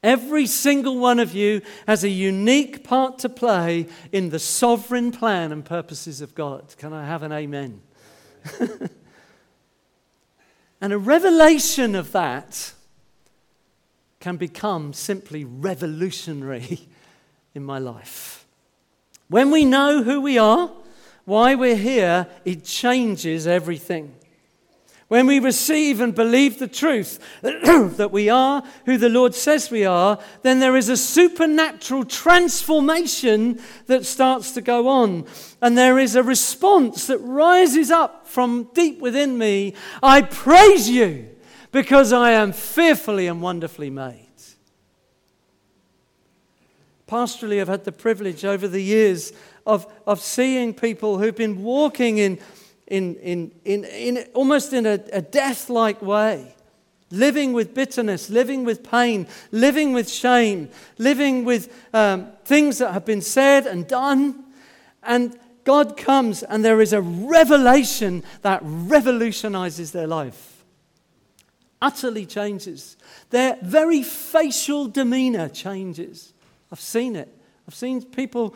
Every 0.05 0.45
single 0.45 0.99
one 0.99 1.17
of 1.19 1.33
you 1.33 1.61
has 1.87 2.03
a 2.03 2.09
unique 2.09 2.83
part 2.83 3.17
to 3.19 3.27
play 3.27 3.87
in 4.11 4.29
the 4.29 4.37
sovereign 4.37 5.11
plan 5.11 5.51
and 5.51 5.65
purposes 5.65 6.21
of 6.21 6.35
God. 6.35 6.75
Can 6.77 6.93
I 6.93 7.07
have 7.07 7.23
an 7.23 7.31
amen? 7.31 7.81
and 10.79 10.93
a 10.93 10.99
revelation 10.99 11.95
of 11.95 12.11
that 12.11 12.73
can 14.19 14.37
become 14.37 14.93
simply 14.93 15.43
revolutionary 15.43 16.81
in 17.55 17.63
my 17.63 17.79
life. 17.79 18.45
When 19.27 19.49
we 19.49 19.65
know 19.65 20.03
who 20.03 20.21
we 20.21 20.37
are, 20.37 20.71
why 21.23 21.55
we're 21.55 21.75
here, 21.75 22.27
it 22.45 22.63
changes 22.63 23.47
everything. 23.47 24.13
When 25.07 25.27
we 25.27 25.39
receive 25.39 26.01
and 26.01 26.15
believe 26.15 26.57
the 26.57 26.67
truth 26.67 27.19
that 27.41 28.09
we 28.11 28.29
are 28.29 28.63
who 28.85 28.97
the 28.97 29.09
Lord 29.09 29.35
says 29.35 29.69
we 29.69 29.85
are, 29.85 30.17
then 30.41 30.59
there 30.59 30.75
is 30.75 30.89
a 30.89 30.97
supernatural 30.97 32.05
transformation 32.05 33.59
that 33.85 34.05
starts 34.05 34.51
to 34.53 34.61
go 34.61 34.87
on. 34.87 35.25
And 35.61 35.77
there 35.77 35.99
is 35.99 36.15
a 36.15 36.23
response 36.23 37.05
that 37.07 37.19
rises 37.19 37.91
up 37.91 38.27
from 38.27 38.69
deep 38.73 38.99
within 38.99 39.37
me. 39.37 39.75
I 40.01 40.23
praise 40.23 40.89
you 40.89 41.29
because 41.71 42.11
I 42.11 42.31
am 42.31 42.51
fearfully 42.51 43.27
and 43.27 43.43
wonderfully 43.43 43.91
made. 43.91 44.25
Pastorally, 47.07 47.61
I've 47.61 47.67
had 47.67 47.83
the 47.83 47.91
privilege 47.91 48.43
over 48.43 48.67
the 48.67 48.81
years 48.81 49.31
of, 49.67 49.85
of 50.07 50.19
seeing 50.19 50.73
people 50.73 51.19
who've 51.19 51.35
been 51.35 51.61
walking 51.61 52.17
in 52.17 52.39
in, 52.87 53.15
in, 53.15 53.51
in, 53.63 53.83
in 53.85 54.27
almost 54.33 54.73
in 54.73 54.85
a, 54.85 54.99
a 55.11 55.21
death 55.21 55.69
like 55.69 56.01
way, 56.01 56.55
living 57.11 57.53
with 57.53 57.73
bitterness, 57.73 58.29
living 58.29 58.63
with 58.63 58.83
pain, 58.83 59.27
living 59.51 59.93
with 59.93 60.09
shame, 60.09 60.69
living 60.97 61.45
with 61.45 61.73
um, 61.93 62.27
things 62.43 62.77
that 62.77 62.93
have 62.93 63.05
been 63.05 63.21
said 63.21 63.65
and 63.65 63.87
done. 63.87 64.43
And 65.03 65.37
God 65.63 65.97
comes 65.97 66.43
and 66.43 66.63
there 66.63 66.81
is 66.81 66.93
a 66.93 67.01
revelation 67.01 68.23
that 68.43 68.59
revolutionizes 68.63 69.91
their 69.91 70.07
life, 70.07 70.63
utterly 71.81 72.25
changes. 72.25 72.97
Their 73.31 73.57
very 73.63 74.03
facial 74.03 74.87
demeanor 74.87 75.49
changes. 75.49 76.33
I've 76.71 76.79
seen 76.79 77.15
it. 77.15 77.29
I've 77.67 77.75
seen 77.75 78.03
people 78.03 78.53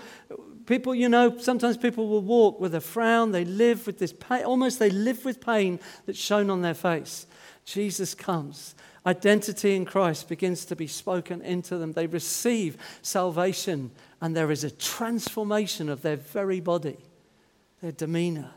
People, 0.69 0.93
you 0.93 1.09
know, 1.09 1.35
sometimes 1.39 1.77
people 1.77 2.07
will 2.07 2.21
walk 2.21 2.59
with 2.59 2.75
a 2.75 2.79
frown. 2.79 3.31
They 3.31 3.43
live 3.43 3.87
with 3.87 3.97
this 3.97 4.13
pain, 4.13 4.43
almost 4.43 4.77
they 4.77 4.91
live 4.91 5.25
with 5.25 5.43
pain 5.43 5.79
that's 6.05 6.19
shown 6.19 6.51
on 6.51 6.61
their 6.61 6.75
face. 6.75 7.25
Jesus 7.65 8.13
comes. 8.13 8.75
Identity 9.03 9.75
in 9.75 9.83
Christ 9.83 10.29
begins 10.29 10.65
to 10.65 10.75
be 10.75 10.85
spoken 10.85 11.41
into 11.41 11.79
them. 11.79 11.93
They 11.93 12.05
receive 12.05 12.77
salvation, 13.01 13.89
and 14.21 14.35
there 14.35 14.51
is 14.51 14.63
a 14.63 14.69
transformation 14.69 15.89
of 15.89 16.03
their 16.03 16.17
very 16.17 16.59
body, 16.59 16.99
their 17.81 17.91
demeanor. 17.91 18.51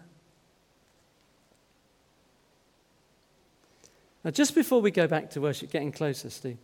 Now, 4.22 4.32
just 4.32 4.54
before 4.54 4.82
we 4.82 4.90
go 4.90 5.06
back 5.06 5.30
to 5.30 5.40
worship, 5.40 5.70
getting 5.70 5.92
closer, 5.92 6.28
Steve. 6.28 6.58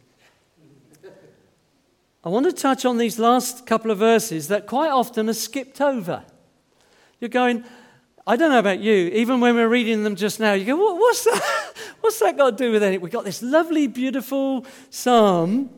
I 2.28 2.30
want 2.30 2.44
to 2.44 2.52
touch 2.52 2.84
on 2.84 2.98
these 2.98 3.18
last 3.18 3.64
couple 3.64 3.90
of 3.90 3.96
verses 3.96 4.48
that 4.48 4.66
quite 4.66 4.90
often 4.90 5.30
are 5.30 5.32
skipped 5.32 5.80
over. 5.80 6.22
You're 7.20 7.30
going, 7.30 7.64
I 8.26 8.36
don't 8.36 8.50
know 8.50 8.58
about 8.58 8.80
you, 8.80 9.08
even 9.14 9.40
when 9.40 9.54
we're 9.54 9.66
reading 9.66 10.04
them 10.04 10.14
just 10.14 10.38
now, 10.38 10.52
you 10.52 10.66
go, 10.66 10.76
what's 10.76 11.24
that? 11.24 11.72
What's 12.02 12.20
that 12.20 12.36
got 12.36 12.58
to 12.58 12.64
do 12.64 12.70
with 12.70 12.82
it? 12.82 13.00
We've 13.00 13.10
got 13.10 13.24
this 13.24 13.42
lovely, 13.42 13.86
beautiful 13.86 14.66
psalm. 14.90 15.70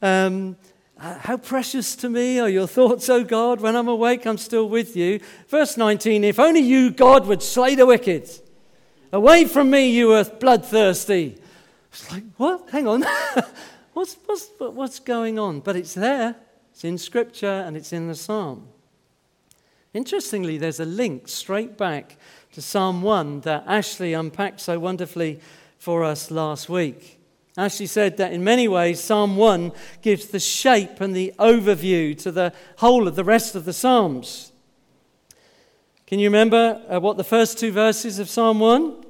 Um, 0.00 0.56
how 0.96 1.36
precious 1.36 1.96
to 1.96 2.08
me 2.08 2.38
are 2.38 2.48
your 2.48 2.68
thoughts, 2.68 3.08
O 3.08 3.24
God. 3.24 3.60
When 3.60 3.74
I'm 3.74 3.88
awake, 3.88 4.24
I'm 4.24 4.38
still 4.38 4.68
with 4.68 4.94
you. 4.94 5.18
Verse 5.48 5.76
19 5.76 6.22
If 6.22 6.38
only 6.38 6.60
you, 6.60 6.92
God, 6.92 7.26
would 7.26 7.42
slay 7.42 7.74
the 7.74 7.86
wicked. 7.86 8.30
Away 9.12 9.46
from 9.46 9.68
me, 9.68 9.90
you 9.90 10.14
earth 10.14 10.38
bloodthirsty. 10.38 11.38
It's 11.90 12.12
like, 12.12 12.22
what? 12.36 12.70
Hang 12.70 12.86
on. 12.86 13.04
What's, 13.92 14.16
what's, 14.26 14.48
what's 14.58 14.98
going 14.98 15.38
on? 15.38 15.60
But 15.60 15.76
it's 15.76 15.94
there, 15.94 16.36
it's 16.70 16.84
in 16.84 16.98
Scripture, 16.98 17.64
and 17.66 17.76
it's 17.76 17.92
in 17.92 18.08
the 18.08 18.14
Psalm. 18.14 18.68
Interestingly, 19.92 20.56
there's 20.56 20.80
a 20.80 20.86
link 20.86 21.28
straight 21.28 21.76
back 21.76 22.16
to 22.52 22.62
Psalm 22.62 23.02
1 23.02 23.40
that 23.42 23.64
Ashley 23.66 24.14
unpacked 24.14 24.60
so 24.60 24.78
wonderfully 24.78 25.40
for 25.78 26.02
us 26.04 26.30
last 26.30 26.68
week. 26.68 27.18
Ashley 27.58 27.86
said 27.86 28.16
that 28.16 28.32
in 28.32 28.42
many 28.42 28.66
ways, 28.66 28.98
Psalm 29.02 29.36
1 29.36 29.72
gives 30.00 30.26
the 30.26 30.40
shape 30.40 31.02
and 31.02 31.14
the 31.14 31.34
overview 31.38 32.16
to 32.22 32.32
the 32.32 32.54
whole 32.78 33.06
of 33.06 33.14
the 33.14 33.24
rest 33.24 33.54
of 33.54 33.66
the 33.66 33.74
Psalms. 33.74 34.52
Can 36.06 36.18
you 36.18 36.28
remember 36.28 36.82
uh, 36.88 37.00
what 37.00 37.18
the 37.18 37.24
first 37.24 37.58
two 37.58 37.72
verses 37.72 38.18
of 38.18 38.30
Psalm 38.30 38.58
1? 38.58 39.04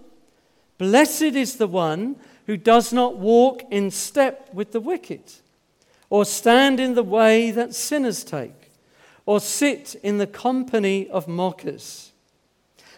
Blessed 0.78 1.22
is 1.22 1.56
the 1.56 1.68
one 1.68 2.16
who 2.46 2.56
does 2.56 2.92
not 2.92 3.16
walk 3.16 3.62
in 3.70 3.90
step 3.90 4.48
with 4.52 4.72
the 4.72 4.80
wicked, 4.80 5.22
or 6.10 6.24
stand 6.24 6.80
in 6.80 6.94
the 6.94 7.02
way 7.02 7.50
that 7.50 7.74
sinners 7.74 8.24
take, 8.24 8.70
or 9.24 9.40
sit 9.40 9.94
in 10.02 10.18
the 10.18 10.26
company 10.26 11.08
of 11.08 11.28
mockers, 11.28 12.12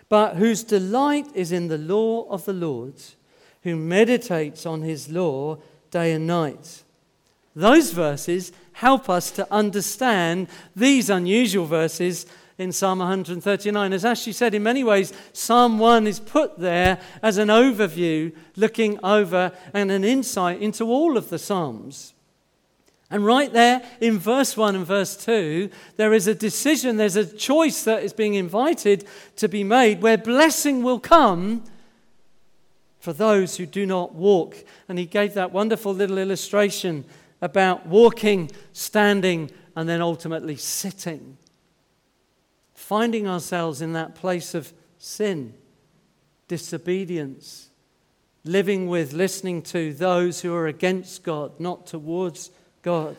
but 0.09 0.37
whose 0.37 0.63
delight 0.63 1.27
is 1.35 1.53
in 1.53 1.69
the 1.69 1.79
law 1.79 2.29
of 2.29 2.45
the 2.45 2.53
Lord, 2.53 2.95
who 3.63 3.77
meditates 3.77 4.67
on 4.67 4.83
his 4.83 5.09
law 5.11 5.59
day 5.91 6.13
and 6.13 6.27
night. 6.27 6.83
Those 7.57 7.93
verses 7.93 8.53
help 8.73 9.09
us 9.09 9.31
to 9.33 9.51
understand 9.53 10.49
these 10.75 11.09
unusual 11.09 11.67
verses 11.67 12.27
in 12.59 12.73
Psalm 12.73 13.01
139. 13.01 13.93
As 13.93 14.05
Ashley 14.05 14.33
said, 14.33 14.55
in 14.55 14.63
many 14.63 14.85
ways, 14.85 15.13
Psalm 15.33 15.79
1 15.79 16.07
is 16.07 16.21
put 16.21 16.59
there 16.59 17.01
as 17.23 17.39
an 17.39 17.49
overview, 17.49 18.35
looking 18.57 18.99
over 19.03 19.53
and 19.73 19.91
an 19.91 20.05
insight 20.05 20.61
into 20.61 20.87
all 20.87 21.17
of 21.17 21.31
the 21.31 21.39
Psalms. 21.39 22.15
And 23.11 23.25
right 23.25 23.53
there 23.53 23.83
in 24.01 24.19
verse 24.19 24.57
1 24.57 24.77
and 24.77 24.87
verse 24.87 25.17
2, 25.17 25.71
there 25.97 26.13
is 26.13 26.27
a 26.27 26.35
decision, 26.35 26.97
there's 26.97 27.17
a 27.17 27.27
choice 27.27 27.85
that 27.85 28.03
is 28.03 28.13
being 28.13 28.35
invited 28.35 29.05
to 29.37 29.49
be 29.49 29.63
made 29.63 30.01
where 30.01 30.19
blessing 30.19 30.83
will 30.83 31.01
come 31.01 31.65
for 32.99 33.13
those 33.13 33.57
who 33.57 33.67
do 33.67 33.85
not 33.85 34.15
walk. 34.15 34.57
And 34.89 34.99
he 34.99 35.07
gave 35.07 35.35
that 35.35 35.53
wonderful 35.53 35.93
little 35.93 36.19
illustration 36.19 37.05
about 37.43 37.87
walking, 37.87 38.51
standing, 38.73 39.51
and 39.77 39.89
then 39.89 40.01
ultimately 40.01 40.57
sitting 40.57 41.37
finding 42.85 43.27
ourselves 43.27 43.81
in 43.81 43.93
that 43.95 44.15
place 44.15 44.55
of 44.55 44.73
sin, 44.99 45.55
disobedience, 46.49 47.71
living 48.45 48.87
with, 48.87 49.13
listening 49.13 49.63
to 49.63 49.95
those 49.95 50.43
who 50.43 50.55
are 50.55 50.67
against 50.67 51.23
God, 51.25 51.59
not 51.59 51.87
towards 51.87 52.51
God. 52.83 53.17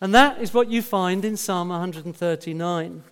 And 0.00 0.14
that 0.14 0.40
is 0.40 0.54
what 0.54 0.68
you 0.68 0.82
find 0.82 1.24
in 1.24 1.36
Psalm 1.36 1.70
139. 1.70 3.02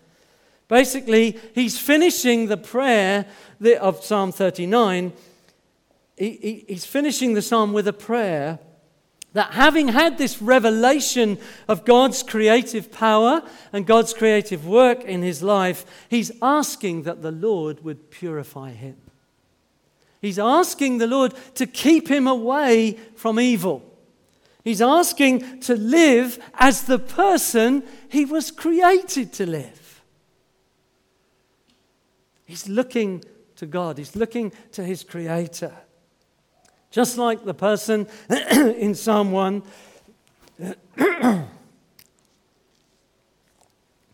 Basically, 0.68 1.38
he's 1.54 1.78
finishing 1.78 2.46
the 2.46 2.56
prayer 2.56 3.26
of 3.80 4.04
Psalm 4.04 4.32
39 4.32 5.12
he, 6.18 6.30
he, 6.30 6.64
he's 6.68 6.84
finishing 6.84 7.34
the 7.34 7.42
psalm 7.42 7.72
with 7.72 7.86
a 7.86 7.92
prayer 7.92 8.58
that 9.34 9.52
having 9.52 9.88
had 9.88 10.18
this 10.18 10.40
revelation 10.40 11.38
of 11.68 11.84
God's 11.84 12.22
creative 12.22 12.90
power 12.90 13.42
and 13.72 13.86
God's 13.86 14.14
creative 14.14 14.66
work 14.66 15.04
in 15.04 15.22
his 15.22 15.42
life, 15.42 15.84
he's 16.08 16.32
asking 16.40 17.02
that 17.02 17.22
the 17.22 17.32
Lord 17.32 17.84
would 17.84 18.10
purify 18.10 18.70
him. 18.70 18.96
He's 20.20 20.38
asking 20.38 20.98
the 20.98 21.06
Lord 21.06 21.34
to 21.54 21.66
keep 21.66 22.08
him 22.08 22.26
away 22.26 22.98
from 23.14 23.38
evil. 23.38 23.84
He's 24.64 24.82
asking 24.82 25.60
to 25.60 25.76
live 25.76 26.38
as 26.54 26.82
the 26.82 26.98
person 26.98 27.84
he 28.08 28.24
was 28.24 28.50
created 28.50 29.32
to 29.34 29.46
live. 29.46 30.02
He's 32.44 32.68
looking 32.68 33.24
to 33.56 33.66
God, 33.66 33.98
he's 33.98 34.16
looking 34.16 34.52
to 34.72 34.82
his 34.82 35.04
Creator. 35.04 35.74
Just 36.90 37.18
like 37.18 37.44
the 37.44 37.54
person 37.54 38.06
in 38.50 38.94
Psalm 38.94 39.32
1. 39.32 39.62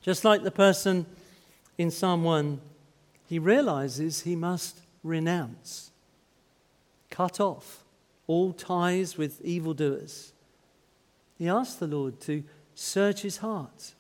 Just 0.03 0.25
like 0.25 0.43
the 0.43 0.51
person 0.51 1.07
in 1.79 1.91
Psalm 1.91 2.25
1, 2.25 2.61
he 3.27 3.39
realizes 3.39 4.21
he 4.21 4.37
must 4.37 4.81
renounce, 5.03 5.91
cut 7.11 7.41
off 7.41 7.85
all 8.27 8.53
ties 8.53 9.17
with 9.17 9.41
evildoers. 9.43 10.33
He 11.39 11.49
asks 11.49 11.75
the 11.75 11.87
Lord 11.87 12.21
to 12.23 12.45
search 12.75 13.23
his 13.23 13.39
heart 13.39 13.95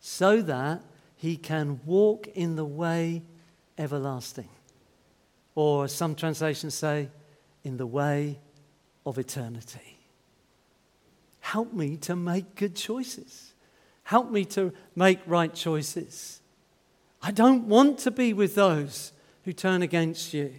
so 0.00 0.40
that 0.42 0.82
he 1.16 1.36
can 1.36 1.80
walk 1.84 2.28
in 2.34 2.56
the 2.56 2.64
way 2.64 3.22
everlasting. 3.76 4.48
Or 5.54 5.88
some 5.88 6.14
translations 6.14 6.74
say, 6.74 7.08
in 7.66 7.78
the 7.78 7.86
way 7.86 8.38
of 9.04 9.18
eternity. 9.18 9.98
Help 11.40 11.72
me 11.72 11.96
to 11.96 12.14
make 12.14 12.54
good 12.54 12.76
choices. 12.76 13.54
Help 14.04 14.30
me 14.30 14.44
to 14.44 14.72
make 14.94 15.18
right 15.26 15.52
choices. 15.52 16.40
I 17.20 17.32
don't 17.32 17.66
want 17.66 17.98
to 17.98 18.12
be 18.12 18.32
with 18.32 18.54
those 18.54 19.12
who 19.44 19.52
turn 19.52 19.82
against 19.82 20.32
you. 20.32 20.54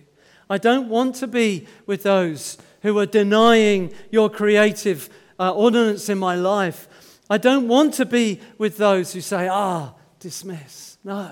I 0.49 0.57
don't 0.57 0.89
want 0.89 1.15
to 1.15 1.27
be 1.27 1.65
with 1.85 2.03
those 2.03 2.57
who 2.81 2.99
are 2.99 3.05
denying 3.05 3.93
your 4.11 4.29
creative 4.29 5.09
uh, 5.39 5.53
ordinance 5.53 6.09
in 6.09 6.17
my 6.17 6.35
life. 6.35 6.89
I 7.29 7.37
don't 7.37 7.69
want 7.69 7.93
to 7.95 8.05
be 8.05 8.41
with 8.57 8.75
those 8.75 9.13
who 9.13 9.21
say, 9.21 9.47
ah, 9.47 9.93
dismiss. 10.19 10.97
No. 11.05 11.31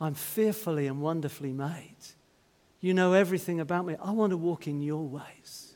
I'm 0.00 0.14
fearfully 0.14 0.88
and 0.88 1.00
wonderfully 1.00 1.52
made. 1.52 1.94
You 2.80 2.94
know 2.94 3.12
everything 3.12 3.60
about 3.60 3.86
me. 3.86 3.96
I 4.02 4.10
want 4.10 4.30
to 4.30 4.36
walk 4.36 4.66
in 4.66 4.80
your 4.80 5.06
ways. 5.06 5.74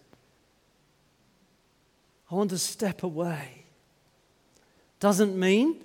I 2.30 2.34
want 2.34 2.50
to 2.50 2.58
step 2.58 3.02
away. 3.02 3.66
Doesn't 5.00 5.38
mean 5.38 5.76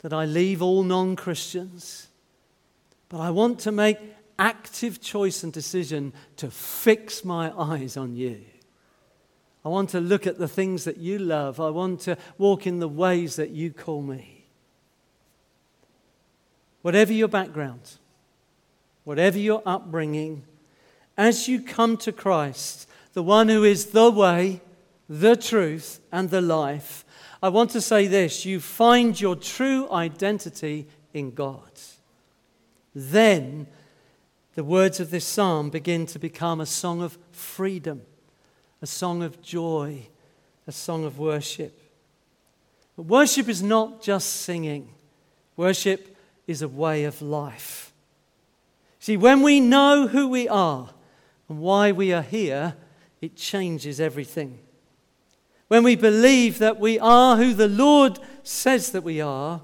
that 0.00 0.12
I 0.12 0.24
leave 0.24 0.62
all 0.62 0.84
non 0.84 1.16
Christians, 1.16 2.08
but 3.08 3.20
I 3.20 3.30
want 3.30 3.58
to 3.60 3.72
make 3.72 3.98
active 4.38 5.00
choice 5.00 5.42
and 5.42 5.52
decision 5.52 6.12
to 6.36 6.50
fix 6.50 7.24
my 7.24 7.52
eyes 7.58 7.96
on 7.96 8.14
you. 8.14 8.40
I 9.64 9.68
want 9.68 9.90
to 9.90 10.00
look 10.00 10.28
at 10.28 10.38
the 10.38 10.46
things 10.46 10.84
that 10.84 10.98
you 10.98 11.18
love. 11.18 11.58
I 11.58 11.70
want 11.70 12.00
to 12.02 12.16
walk 12.38 12.68
in 12.68 12.78
the 12.78 12.88
ways 12.88 13.34
that 13.34 13.50
you 13.50 13.72
call 13.72 14.00
me. 14.00 14.44
Whatever 16.82 17.12
your 17.12 17.26
background, 17.26 17.98
whatever 19.06 19.38
your 19.38 19.62
upbringing, 19.64 20.42
as 21.16 21.46
you 21.46 21.62
come 21.62 21.96
to 21.96 22.10
Christ, 22.10 22.88
the 23.12 23.22
one 23.22 23.48
who 23.48 23.62
is 23.62 23.86
the 23.86 24.10
way, 24.10 24.60
the 25.08 25.36
truth, 25.36 26.00
and 26.10 26.28
the 26.28 26.40
life, 26.40 27.04
I 27.40 27.50
want 27.50 27.70
to 27.70 27.80
say 27.80 28.08
this 28.08 28.44
you 28.44 28.58
find 28.58 29.18
your 29.18 29.36
true 29.36 29.88
identity 29.92 30.88
in 31.14 31.30
God. 31.30 31.70
Then 32.96 33.68
the 34.56 34.64
words 34.64 34.98
of 34.98 35.12
this 35.12 35.24
psalm 35.24 35.70
begin 35.70 36.06
to 36.06 36.18
become 36.18 36.60
a 36.60 36.66
song 36.66 37.00
of 37.00 37.16
freedom, 37.30 38.02
a 38.82 38.88
song 38.88 39.22
of 39.22 39.40
joy, 39.40 40.08
a 40.66 40.72
song 40.72 41.04
of 41.04 41.16
worship. 41.16 41.80
But 42.96 43.04
worship 43.04 43.48
is 43.48 43.62
not 43.62 44.02
just 44.02 44.28
singing, 44.28 44.94
worship 45.56 46.16
is 46.48 46.60
a 46.60 46.68
way 46.68 47.04
of 47.04 47.22
life. 47.22 47.85
See, 49.06 49.16
when 49.16 49.42
we 49.42 49.60
know 49.60 50.08
who 50.08 50.26
we 50.26 50.48
are 50.48 50.90
and 51.48 51.60
why 51.60 51.92
we 51.92 52.12
are 52.12 52.22
here, 52.22 52.74
it 53.20 53.36
changes 53.36 54.00
everything. 54.00 54.58
When 55.68 55.84
we 55.84 55.94
believe 55.94 56.58
that 56.58 56.80
we 56.80 56.98
are 56.98 57.36
who 57.36 57.54
the 57.54 57.68
Lord 57.68 58.18
says 58.42 58.90
that 58.90 59.04
we 59.04 59.20
are, 59.20 59.62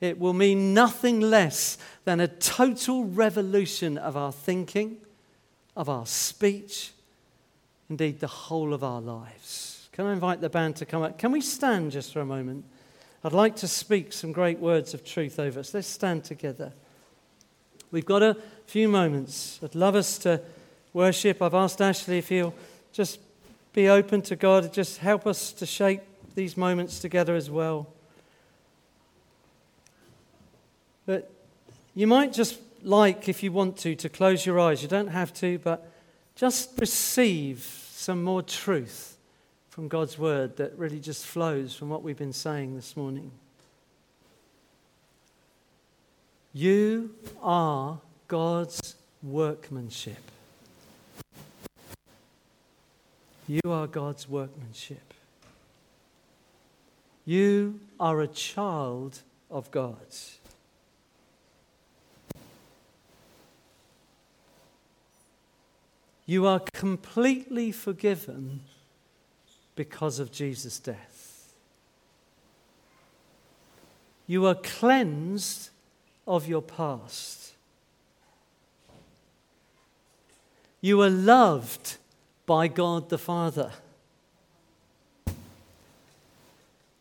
it 0.00 0.18
will 0.18 0.32
mean 0.32 0.72
nothing 0.72 1.20
less 1.20 1.76
than 2.06 2.20
a 2.20 2.28
total 2.28 3.04
revolution 3.04 3.98
of 3.98 4.16
our 4.16 4.32
thinking, 4.32 4.96
of 5.76 5.90
our 5.90 6.06
speech, 6.06 6.92
indeed, 7.90 8.20
the 8.20 8.28
whole 8.28 8.72
of 8.72 8.82
our 8.82 9.02
lives. 9.02 9.90
Can 9.92 10.06
I 10.06 10.14
invite 10.14 10.40
the 10.40 10.48
band 10.48 10.76
to 10.76 10.86
come 10.86 11.02
up? 11.02 11.18
Can 11.18 11.32
we 11.32 11.42
stand 11.42 11.92
just 11.92 12.14
for 12.14 12.22
a 12.22 12.24
moment? 12.24 12.64
I'd 13.24 13.34
like 13.34 13.56
to 13.56 13.68
speak 13.68 14.14
some 14.14 14.32
great 14.32 14.58
words 14.58 14.94
of 14.94 15.04
truth 15.04 15.38
over 15.38 15.60
us. 15.60 15.74
Let's 15.74 15.86
stand 15.86 16.24
together. 16.24 16.72
We've 17.90 18.06
got 18.06 18.22
a 18.22 18.36
few 18.70 18.88
moments. 18.88 19.58
I'd 19.64 19.74
love 19.74 19.96
us 19.96 20.16
to 20.18 20.40
worship. 20.92 21.42
I've 21.42 21.54
asked 21.54 21.80
Ashley 21.80 22.18
if 22.18 22.28
he'll 22.28 22.54
just 22.92 23.18
be 23.72 23.88
open 23.88 24.22
to 24.22 24.36
God, 24.36 24.72
just 24.72 24.98
help 24.98 25.26
us 25.26 25.52
to 25.54 25.66
shape 25.66 26.02
these 26.36 26.56
moments 26.56 27.00
together 27.00 27.34
as 27.34 27.50
well. 27.50 27.88
But 31.04 31.32
you 31.96 32.06
might 32.06 32.32
just 32.32 32.60
like, 32.84 33.28
if 33.28 33.42
you 33.42 33.50
want 33.50 33.76
to, 33.78 33.96
to 33.96 34.08
close 34.08 34.46
your 34.46 34.60
eyes. 34.60 34.82
You 34.82 34.88
don't 34.88 35.08
have 35.08 35.34
to, 35.34 35.58
but 35.58 35.90
just 36.36 36.70
receive 36.78 37.64
some 37.90 38.22
more 38.22 38.40
truth 38.40 39.16
from 39.68 39.88
God's 39.88 40.16
word 40.16 40.58
that 40.58 40.78
really 40.78 41.00
just 41.00 41.26
flows 41.26 41.74
from 41.74 41.88
what 41.88 42.04
we've 42.04 42.16
been 42.16 42.32
saying 42.32 42.76
this 42.76 42.96
morning. 42.96 43.32
You 46.52 47.16
are 47.42 47.98
God's 48.30 48.94
workmanship. 49.24 50.22
You 53.48 53.60
are 53.64 53.88
God's 53.88 54.28
workmanship. 54.28 55.12
You 57.24 57.80
are 57.98 58.20
a 58.20 58.28
child 58.28 59.22
of 59.50 59.68
God. 59.72 59.96
You 66.24 66.46
are 66.46 66.60
completely 66.72 67.72
forgiven 67.72 68.60
because 69.74 70.20
of 70.20 70.30
Jesus' 70.30 70.78
death. 70.78 71.52
You 74.28 74.46
are 74.46 74.54
cleansed 74.54 75.70
of 76.28 76.46
your 76.46 76.62
past. 76.62 77.39
You 80.80 81.02
are 81.02 81.10
loved 81.10 81.96
by 82.46 82.68
God 82.68 83.10
the 83.10 83.18
Father. 83.18 83.72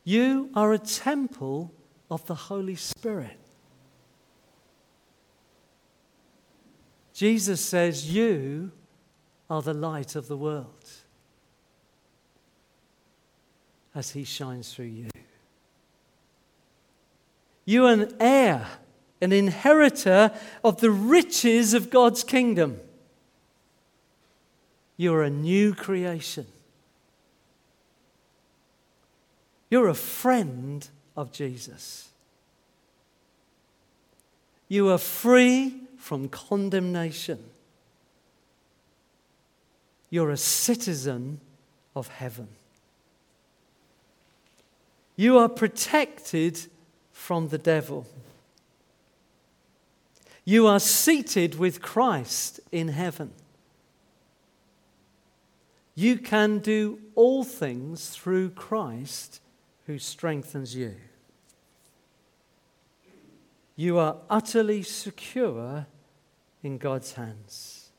You 0.04 0.50
are 0.56 0.74
a 0.74 0.80
temple 0.80 1.72
of 2.10 2.26
the 2.26 2.36
Holy 2.36 2.76
Spirit. 2.76 3.38
Jesus 7.14 7.62
says, 7.62 8.14
You 8.14 8.72
are 9.50 9.62
the 9.62 9.74
light 9.74 10.16
of 10.16 10.28
the 10.28 10.38
world 10.38 10.90
as 13.94 14.12
He 14.12 14.24
shines 14.24 14.74
through 14.74 14.86
you. 14.86 15.10
You 17.66 17.86
are 17.86 17.94
an 17.94 18.16
heir, 18.20 18.66
an 19.22 19.32
inheritor 19.32 20.32
of 20.64 20.82
the 20.82 20.92
riches 20.92 21.74
of 21.74 21.90
God's 21.90 22.24
kingdom. 22.24 22.80
You're 25.00 25.24
a 25.24 25.30
new 25.30 25.74
creation. 25.74 26.46
You're 29.70 29.88
a 29.88 29.94
friend 29.94 30.86
of 31.16 31.32
Jesus. 31.32 32.10
You 34.68 34.90
are 34.90 34.98
free 34.98 35.84
from 35.98 36.28
condemnation. 36.28 37.40
You're 40.10 40.32
a 40.32 40.38
citizen 40.38 41.40
of 41.96 42.10
heaven. 42.10 42.50
You 45.16 45.38
are 45.38 45.48
protected 45.48 46.60
from 47.14 47.48
the 47.48 47.58
devil. 47.58 48.06
You 50.44 50.68
are 50.68 50.82
seated 50.82 51.58
with 51.58 51.82
Christ 51.82 52.60
in 52.74 52.90
heaven. 52.90 53.32
You 56.00 56.18
can 56.18 56.60
do 56.60 56.98
all 57.14 57.44
things 57.44 58.12
through 58.12 58.52
Christ 58.52 59.42
who 59.86 60.00
strengthens 60.00 60.74
you. 60.74 60.96
You 63.76 63.98
are 63.98 64.16
utterly 64.30 64.82
secure 64.82 65.88
in 66.64 66.78
God's 66.78 67.12
hands. 67.16 67.90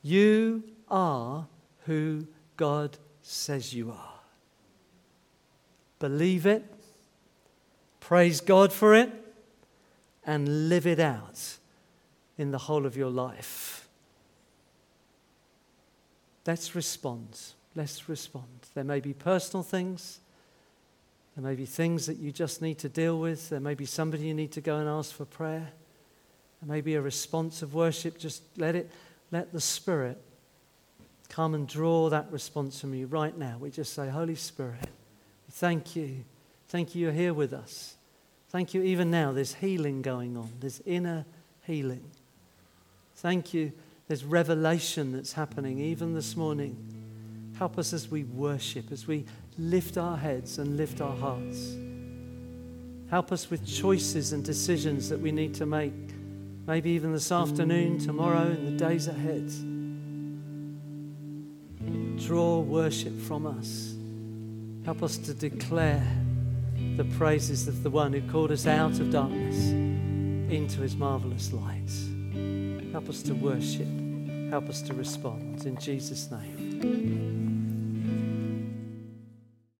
You 0.00 0.64
are 0.88 1.46
who 1.84 2.26
God 2.56 2.96
says 3.20 3.74
you 3.74 3.90
are. 3.90 4.20
Believe 5.98 6.46
it, 6.46 6.64
praise 8.00 8.40
God 8.40 8.72
for 8.72 8.94
it, 8.94 9.12
and 10.24 10.70
live 10.70 10.86
it 10.86 11.00
out 11.00 11.58
in 12.38 12.50
the 12.50 12.56
whole 12.56 12.86
of 12.86 12.96
your 12.96 13.10
life. 13.10 13.73
Let's 16.46 16.74
respond. 16.74 17.40
Let's 17.74 18.08
respond. 18.08 18.44
There 18.74 18.84
may 18.84 19.00
be 19.00 19.12
personal 19.12 19.62
things. 19.62 20.20
There 21.36 21.44
may 21.44 21.56
be 21.56 21.66
things 21.66 22.06
that 22.06 22.18
you 22.18 22.30
just 22.30 22.62
need 22.62 22.78
to 22.78 22.88
deal 22.88 23.18
with. 23.18 23.48
There 23.48 23.60
may 23.60 23.74
be 23.74 23.86
somebody 23.86 24.26
you 24.26 24.34
need 24.34 24.52
to 24.52 24.60
go 24.60 24.76
and 24.76 24.88
ask 24.88 25.12
for 25.12 25.24
prayer. 25.24 25.68
There 26.62 26.74
may 26.74 26.80
be 26.80 26.94
a 26.94 27.00
response 27.00 27.62
of 27.62 27.74
worship. 27.74 28.18
Just 28.18 28.42
let 28.56 28.76
it, 28.76 28.90
let 29.32 29.52
the 29.52 29.60
Spirit 29.60 30.20
come 31.28 31.54
and 31.54 31.66
draw 31.66 32.08
that 32.10 32.30
response 32.30 32.80
from 32.80 32.94
you 32.94 33.06
right 33.06 33.36
now. 33.36 33.56
We 33.58 33.70
just 33.70 33.92
say, 33.92 34.08
Holy 34.08 34.36
Spirit, 34.36 34.88
thank 35.50 35.96
you. 35.96 36.24
Thank 36.68 36.94
you, 36.94 37.02
you're 37.02 37.12
here 37.12 37.34
with 37.34 37.52
us. 37.52 37.96
Thank 38.50 38.72
you, 38.72 38.82
even 38.82 39.10
now, 39.10 39.32
there's 39.32 39.54
healing 39.54 40.00
going 40.00 40.36
on, 40.36 40.52
there's 40.60 40.80
inner 40.86 41.24
healing. 41.66 42.04
Thank 43.16 43.52
you, 43.52 43.72
there's 44.06 44.24
revelation 44.24 45.12
that's 45.12 45.32
happening 45.32 45.78
even 45.78 46.14
this 46.14 46.36
morning. 46.36 46.76
Help 47.58 47.78
us 47.78 47.92
as 47.92 48.10
we 48.10 48.24
worship, 48.24 48.92
as 48.92 49.06
we 49.06 49.24
lift 49.56 49.96
our 49.96 50.16
heads 50.16 50.58
and 50.58 50.76
lift 50.76 51.00
our 51.00 51.16
hearts. 51.16 51.76
Help 53.10 53.32
us 53.32 53.50
with 53.50 53.66
choices 53.66 54.32
and 54.32 54.44
decisions 54.44 55.08
that 55.08 55.20
we 55.20 55.30
need 55.30 55.54
to 55.54 55.66
make, 55.66 55.92
maybe 56.66 56.90
even 56.90 57.12
this 57.12 57.30
afternoon, 57.30 57.98
tomorrow, 57.98 58.46
and 58.46 58.66
the 58.66 58.84
days 58.84 59.08
ahead. 59.08 59.50
Draw 62.18 62.60
worship 62.60 63.18
from 63.22 63.46
us. 63.46 63.94
Help 64.84 65.02
us 65.02 65.16
to 65.16 65.32
declare 65.32 66.06
the 66.96 67.04
praises 67.16 67.68
of 67.68 67.82
the 67.82 67.90
one 67.90 68.12
who 68.12 68.20
called 68.30 68.50
us 68.50 68.66
out 68.66 68.98
of 69.00 69.10
darkness 69.10 69.70
into 69.70 70.80
his 70.80 70.96
marvelous 70.96 71.52
light. 71.52 71.90
Help 72.94 73.08
us 73.08 73.24
to 73.24 73.34
worship. 73.34 73.88
Help 74.50 74.68
us 74.68 74.80
to 74.82 74.94
respond. 74.94 75.66
In 75.66 75.76
Jesus' 75.78 76.30
name. 76.30 77.53